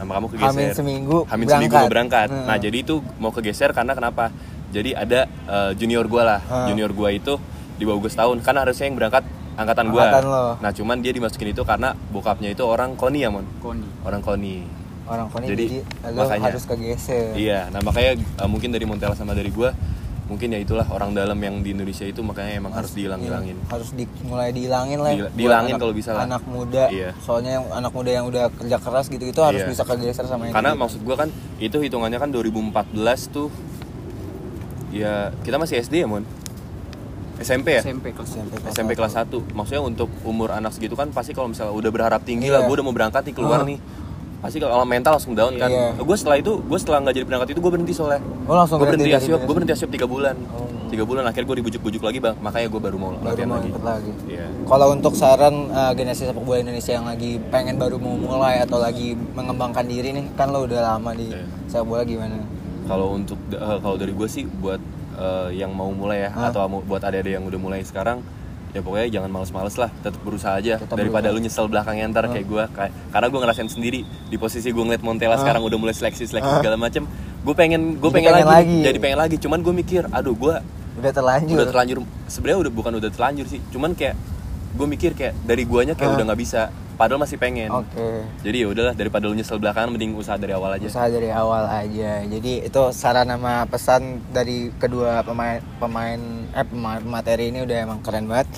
Nama 0.00 0.10
kamu 0.10 0.26
kegeser. 0.28 0.48
Hamin 0.48 0.68
seminggu 0.72 1.18
Hamin 1.22 1.44
berangkat. 1.44 1.52
seminggu 1.52 1.74
mau 1.76 1.88
berangkat. 1.88 2.28
Hmm. 2.30 2.46
Nah 2.48 2.56
jadi 2.56 2.76
itu 2.80 2.94
mau 3.20 3.30
kegeser 3.30 3.70
karena 3.70 3.92
kenapa? 3.92 4.32
Jadi 4.70 4.90
ada 4.94 5.20
eh, 5.26 5.70
junior 5.76 6.06
gue 6.06 6.22
lah, 6.22 6.40
Hmm. 6.40 6.66
junior 6.68 6.90
gue 6.90 7.10
itu 7.12 7.34
di 7.76 7.84
bawah 7.84 8.00
gue 8.00 8.08
setahun. 8.08 8.40
Kan 8.40 8.56
harusnya 8.56 8.86
yang 8.86 8.96
berangkat 8.96 9.24
angkatan 9.54 9.86
gue. 9.88 10.00
Angkatan 10.00 10.24
lo. 10.24 10.44
Nah 10.56 10.70
cuman 10.70 10.96
dia 10.98 11.12
dimasukin 11.12 11.50
itu 11.50 11.62
karena 11.62 11.92
bokapnya 12.08 12.48
itu 12.48 12.64
orang 12.64 12.96
Koni 12.96 13.20
ya 13.20 13.28
mon, 13.28 13.44
Koni. 13.58 13.84
orang 14.02 14.20
Koni. 14.20 14.56
orang 15.02 15.26
koni 15.26 15.42
Jadi, 15.44 15.64
jadi, 15.66 15.78
lo 16.14 16.22
makanya. 16.22 16.44
harus 16.46 16.62
kegeser. 16.64 17.34
Iya, 17.34 17.66
nah 17.68 17.82
makanya 17.82 18.14
eh, 18.14 18.46
mungkin 18.46 18.70
dari 18.70 18.86
Montella 18.86 19.12
sama 19.12 19.34
dari 19.34 19.50
gue, 19.50 19.66
mungkin 20.30 20.46
ya 20.48 20.58
itulah 20.58 20.86
orang 20.86 21.10
dalam 21.10 21.34
yang 21.36 21.58
di 21.58 21.74
Indonesia 21.74 22.06
itu 22.06 22.22
makanya 22.22 22.54
emang 22.56 22.70
harus 22.70 22.94
dihilang-hilangin. 22.94 23.58
harus 23.66 23.90
di, 23.90 24.06
mulai 24.22 24.48
dihilangin 24.50 24.96
lah 24.96 25.10
ya, 25.10 25.26
dihilangin 25.28 25.74
kalau 25.74 25.90
bisa 25.90 26.14
lah. 26.14 26.22
anak 26.22 26.46
muda 26.46 26.86
Iya. 26.86 27.10
soalnya 27.18 27.58
yang 27.58 27.66
anak 27.68 27.90
muda 27.90 28.10
yang 28.12 28.24
udah 28.24 28.46
kerja 28.52 28.78
keras 28.78 29.06
gitu 29.06 29.24
itu 29.24 29.40
harus 29.40 29.60
Iya. 29.60 29.68
bisa 29.68 29.82
kegeser 29.82 30.24
sama 30.24 30.46
yang 30.46 30.54
Karena 30.54 30.72
gitu. 30.72 30.80
maksud 30.80 31.00
gue 31.02 31.16
kan 31.16 31.28
itu 31.58 31.76
hitungannya 31.76 32.16
kan 32.16 32.30
2014 32.30 32.94
tuh 33.28 33.50
ya 34.90 35.34
kita 35.42 35.56
masih 35.56 35.78
SD 35.80 35.94
ya 35.96 36.06
mon 36.06 36.22
SMP 37.40 37.72
ya 37.72 37.82
SMP 37.82 38.12
kelas 38.12 38.30
SMP 38.30 38.52
kelas 38.54 38.70
SMP 38.70 38.90
kelas 38.94 39.12
1 39.16 39.32
maksudnya 39.50 39.82
untuk 39.82 40.06
umur 40.22 40.52
anak 40.52 40.70
segitu 40.70 40.92
kan 40.92 41.10
pasti 41.10 41.32
kalau 41.32 41.48
misalnya 41.48 41.72
udah 41.72 41.90
berharap 41.90 42.22
tinggi 42.22 42.46
lah 42.46 42.62
Iya. 42.62 42.66
gue 42.66 42.74
udah 42.76 42.84
mau 42.84 42.92
berangkat 42.92 43.22
nih 43.24 43.34
keluar 43.34 43.62
Ah. 43.62 43.66
nih 43.66 43.78
pasti 44.40 44.56
kalau 44.56 44.82
mental 44.82 45.12
langsung 45.14 45.32
down 45.32 45.52
kan 45.54 45.68
Iya. 45.68 45.86
gue 45.94 46.16
setelah 46.16 46.36
itu 46.36 46.52
gue 46.58 46.78
setelah 46.78 46.98
nggak 47.00 47.14
jadi 47.14 47.26
berangkat 47.26 47.48
itu 47.50 47.60
gue 47.60 47.70
berhenti 47.70 47.92
soalnya 47.92 48.20
Oh, 48.42 48.54
langsung 48.54 48.76
gue 48.76 48.86
berhenti 48.86 49.04
dari 49.06 49.14
asiop 49.14 49.36
BSM? 49.36 49.44
gue 49.44 49.54
berhenti 49.54 49.74
asiop 49.74 49.90
tiga 49.90 50.06
bulan 50.06 50.36
Oh. 50.50 50.64
tiga 50.88 51.04
bulan 51.04 51.22
akhirnya 51.22 51.46
gue 51.46 51.56
dibujuk-bujuk 51.60 52.00
lagi 52.00 52.18
bang 52.18 52.34
makanya 52.38 52.66
gue 52.66 52.80
baru 52.80 52.96
mau 52.96 53.10
baru 53.12 53.24
latihan 53.26 53.46
mau 53.46 53.56
lagi 53.58 53.70
lagi 53.78 54.12
Iya. 54.26 54.46
kalau 54.64 54.86
untuk 54.90 55.12
saran 55.14 55.54
uh, 55.68 55.92
generasi 55.92 56.24
sepak 56.24 56.40
bola 56.40 56.58
Indonesia 56.58 56.92
yang 56.92 57.04
lagi 57.04 57.30
pengen 57.46 57.76
baru 57.76 57.96
mau 57.96 58.16
mulai 58.16 58.58
atau 58.58 58.76
lagi 58.76 59.12
mengembangkan 59.30 59.84
diri 59.84 60.10
nih 60.10 60.26
kan 60.34 60.48
lo 60.48 60.64
udah 60.64 60.80
lama 60.88 61.12
di 61.12 61.28
Iya. 61.28 61.44
sepak 61.66 61.86
bola 61.86 62.02
gimana 62.02 62.40
kalau 62.84 63.12
untuk 63.12 63.38
eh, 63.50 63.78
kalau 63.78 63.94
dari 63.94 64.10
gue 64.10 64.26
sih 64.26 64.48
buat 64.48 64.80
eh, 65.14 65.48
yang 65.54 65.70
mau 65.70 65.92
mulai 65.92 66.24
ya 66.24 66.30
Hah? 66.30 66.48
atau 66.48 66.64
mau- 66.66 66.82
buat 66.82 66.98
adik-adik 67.00 67.32
yang 67.32 67.44
udah 67.44 67.60
mulai 67.60 67.80
sekarang 67.82 68.24
ya 68.70 68.80
pokoknya 68.80 69.08
jangan 69.10 69.30
males-males 69.30 69.74
lah 69.74 69.90
tetap 69.90 70.20
berusaha 70.20 70.54
aja 70.54 70.78
Tetap 70.78 70.94
daripada 70.94 71.26
berusaha. 71.26 71.36
lu 71.36 71.44
nyesel 71.44 71.66
belakangnya 71.66 72.04
ntar 72.08 72.24
kayak 72.30 72.46
gue 72.46 72.64
kayak 72.70 72.92
karena 73.10 73.26
gue 73.26 73.40
ngerasain 73.42 73.68
sendiri 73.68 74.00
di 74.06 74.36
posisi 74.36 74.70
gue 74.70 74.78
ngeliat 74.80 75.02
Montella 75.02 75.34
Hah? 75.34 75.42
sekarang 75.42 75.62
udah 75.62 75.78
mulai 75.78 75.90
seleksi 75.90 76.24
seleksi 76.24 76.46
Hah? 76.46 76.58
segala 76.58 76.76
macem 76.76 77.02
gue 77.40 77.54
pengen 77.54 77.98
gue 77.98 78.10
pengen, 78.10 78.30
pengen 78.30 78.46
lagi, 78.46 78.70
lagi. 78.70 78.78
jadi 78.86 78.98
pengen 78.98 79.18
lagi 79.18 79.36
cuman 79.36 79.58
gue 79.58 79.74
mikir 79.74 80.02
aduh 80.08 80.34
gue 80.34 80.54
udah 80.96 81.12
terlanjur 81.12 81.56
udah 81.56 81.66
terlanjur 81.66 81.98
sebenarnya 82.24 82.58
udah 82.62 82.72
bukan 82.72 82.92
udah 82.96 83.10
terlanjur 83.10 83.46
sih 83.46 83.60
cuman 83.68 83.90
kayak 83.92 84.14
gue 84.70 84.86
mikir 84.86 85.10
kayak 85.18 85.34
dari 85.42 85.66
guanya 85.66 85.98
kayak 85.98 86.10
Hah? 86.10 86.16
udah 86.16 86.24
nggak 86.30 86.40
bisa 86.40 86.60
padahal 87.00 87.24
masih 87.24 87.40
pengen. 87.40 87.72
Oke. 87.72 88.28
Jadi 88.44 88.56
ya 88.60 88.68
udahlah 88.68 88.92
daripada 88.92 89.24
lu 89.24 89.32
nyesel 89.32 89.56
belakangan 89.56 89.96
mending 89.96 90.12
usaha 90.12 90.36
dari 90.36 90.52
awal 90.52 90.76
aja. 90.76 90.84
Usaha 90.84 91.08
dari 91.08 91.32
awal 91.32 91.64
aja. 91.64 92.20
Jadi 92.28 92.68
itu 92.68 92.82
saran 92.92 93.32
sama 93.32 93.64
pesan 93.64 94.20
dari 94.28 94.68
kedua 94.76 95.24
pemain 95.24 95.64
pemain 95.80 96.20
eh 96.52 96.66
pemain 96.68 97.00
materi 97.00 97.48
ini 97.48 97.64
udah 97.64 97.76
emang 97.88 98.04
keren 98.04 98.28
banget. 98.28 98.52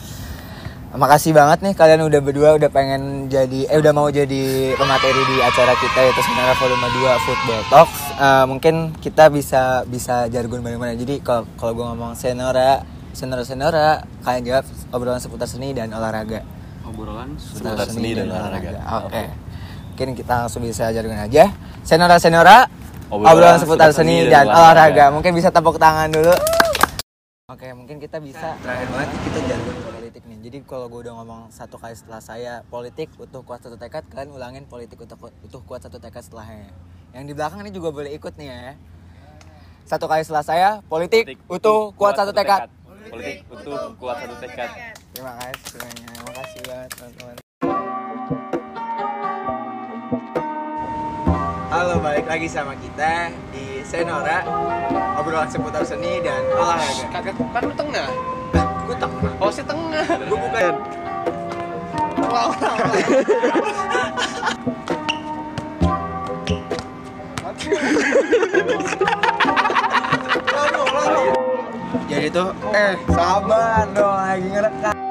Makasih 0.92 1.32
banget 1.32 1.64
nih 1.64 1.72
kalian 1.78 2.04
udah 2.04 2.20
berdua 2.20 2.58
udah 2.58 2.68
pengen 2.68 3.30
jadi 3.30 3.70
eh 3.70 3.78
udah 3.78 3.94
mau 3.94 4.10
jadi 4.10 4.74
pemateri 4.74 5.22
di 5.24 5.36
acara 5.38 5.72
kita 5.78 5.98
yaitu 6.02 6.20
sebenarnya 6.20 6.56
volume 6.58 6.88
2 6.98 7.24
Football 7.24 7.62
Talks. 7.70 8.00
Eh, 8.18 8.44
mungkin 8.50 8.74
kita 8.98 9.30
bisa 9.30 9.86
bisa 9.86 10.26
jargon 10.28 10.66
bareng-bareng. 10.66 10.98
Jadi 10.98 11.22
kalau 11.22 11.46
kalau 11.56 11.72
gue 11.78 11.86
ngomong 11.94 12.12
senora 12.18 12.82
senora 13.14 13.46
senora 13.46 14.02
kalian 14.26 14.42
jawab 14.44 14.64
obrolan 14.90 15.22
seputar 15.22 15.46
seni 15.46 15.72
dan 15.72 15.94
olahraga 15.94 16.42
obrolan 16.92 17.32
Seputar 17.40 17.88
seni 17.88 18.12
dan 18.12 18.28
olahraga. 18.28 18.70
Oke. 19.08 19.24
Mungkin 19.92 20.08
kita 20.12 20.34
langsung 20.44 20.60
bisa 20.60 20.92
jargon 20.92 21.16
aja. 21.16 21.48
Senora 21.82 22.16
Senora, 22.20 22.68
Obrolan 23.12 23.32
obrolan 23.32 23.56
seputar 23.60 23.90
seni 23.92 24.28
dan 24.28 24.48
olahraga. 24.48 25.12
Mungkin 25.12 25.36
bisa 25.36 25.52
tepuk 25.52 25.76
tangan 25.76 26.08
dulu. 26.12 26.32
Oke, 27.52 27.68
mungkin 27.76 28.00
kita 28.00 28.16
bisa 28.16 28.56
terakhir 28.64 28.88
banget 28.88 29.08
kita 29.28 29.38
jargon 29.44 29.76
politik 29.84 30.22
nih. 30.24 30.38
Jadi 30.48 30.58
kalau 30.64 30.88
gue 30.88 31.00
udah 31.04 31.14
ngomong 31.20 31.40
satu 31.52 31.76
kali 31.76 31.92
setelah 31.92 32.24
saya 32.24 32.64
politik 32.72 33.12
utuh 33.20 33.44
kuat 33.44 33.60
satu 33.60 33.76
tekad, 33.76 34.08
kalian 34.08 34.32
ulangin 34.32 34.64
politik 34.64 34.96
utuh, 34.96 35.20
utuh 35.44 35.60
kuat 35.68 35.84
satu 35.84 36.00
tekad 36.00 36.24
setelahnya. 36.24 36.72
Yang 37.12 37.24
di 37.28 37.32
belakang 37.36 37.60
ini 37.60 37.70
juga 37.76 37.92
boleh 37.92 38.16
ikut 38.16 38.32
nih 38.40 38.48
ya. 38.48 38.72
Satu 39.84 40.08
kali 40.08 40.24
setelah 40.24 40.44
saya 40.46 40.68
politik, 40.88 41.36
utuh 41.52 41.92
kuat 41.92 42.16
satu 42.16 42.32
tekad. 42.32 42.72
Politik 43.10 43.42
utuh 43.50 43.94
kuat 43.98 44.22
satu 44.22 44.36
tekad 44.38 44.70
Terima 45.12 45.32
kasih 45.38 45.64
semuanya. 45.68 46.06
Terima 46.08 46.32
kasih 46.32 46.60
banget 46.64 46.90
teman-teman. 46.96 47.36
Halo, 51.72 51.94
balik 52.04 52.26
lagi 52.28 52.48
sama 52.48 52.76
kita 52.76 53.32
di 53.52 53.80
Senora 53.84 54.44
obrolan 55.16 55.48
seputar 55.48 55.84
seni 55.84 56.20
dan 56.24 56.42
olahraga. 56.52 57.04
Kagak 57.12 57.34
kan 57.52 57.62
lu 57.64 57.74
tengah. 57.76 58.08
Nah, 58.56 58.66
gue 58.88 58.96
tengah. 58.96 59.32
Oh, 59.40 59.50
si 59.52 59.62
tengah. 59.64 60.06
Gue 60.28 60.38
bukan. 60.38 60.74
Jadi 68.52 69.31
tuh, 72.30 72.54
eh 72.70 72.94
sabar 73.10 73.88
dong 73.90 74.14
lagi 74.14 74.46
ngerekam. 74.52 75.01